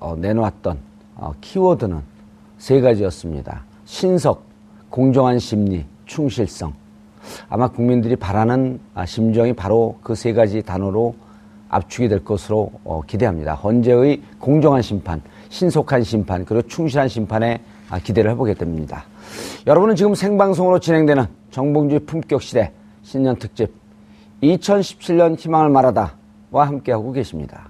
어, 0.00 0.16
내놓았던 0.18 0.78
어, 1.16 1.32
키워드는 1.40 2.00
세 2.60 2.78
가지였습니다. 2.82 3.64
신석, 3.86 4.44
공정한 4.90 5.38
심리, 5.38 5.86
충실성. 6.04 6.74
아마 7.48 7.68
국민들이 7.68 8.16
바라는 8.16 8.78
아, 8.94 9.06
심정이 9.06 9.54
바로 9.54 9.98
그 10.02 10.14
세 10.14 10.34
가지 10.34 10.62
단어로 10.62 11.14
압축이 11.70 12.08
될 12.08 12.22
것으로 12.22 12.70
어, 12.84 13.00
기대합니다. 13.06 13.54
헌재의 13.54 14.20
공정한 14.38 14.82
심판, 14.82 15.22
신속한 15.48 16.02
심판, 16.04 16.44
그리고 16.44 16.68
충실한 16.68 17.08
심판에 17.08 17.62
아, 17.88 17.98
기대를 17.98 18.30
해보게 18.32 18.54
됩니다. 18.54 19.04
여러분은 19.66 19.96
지금 19.96 20.14
생방송으로 20.14 20.80
진행되는 20.80 21.24
정봉주의 21.50 22.00
품격 22.00 22.42
시대 22.42 22.72
신년 23.02 23.36
특집 23.36 23.72
2017년 24.42 25.38
희망을 25.38 25.70
말하다와 25.70 26.66
함께하고 26.66 27.12
계십니다. 27.12 27.69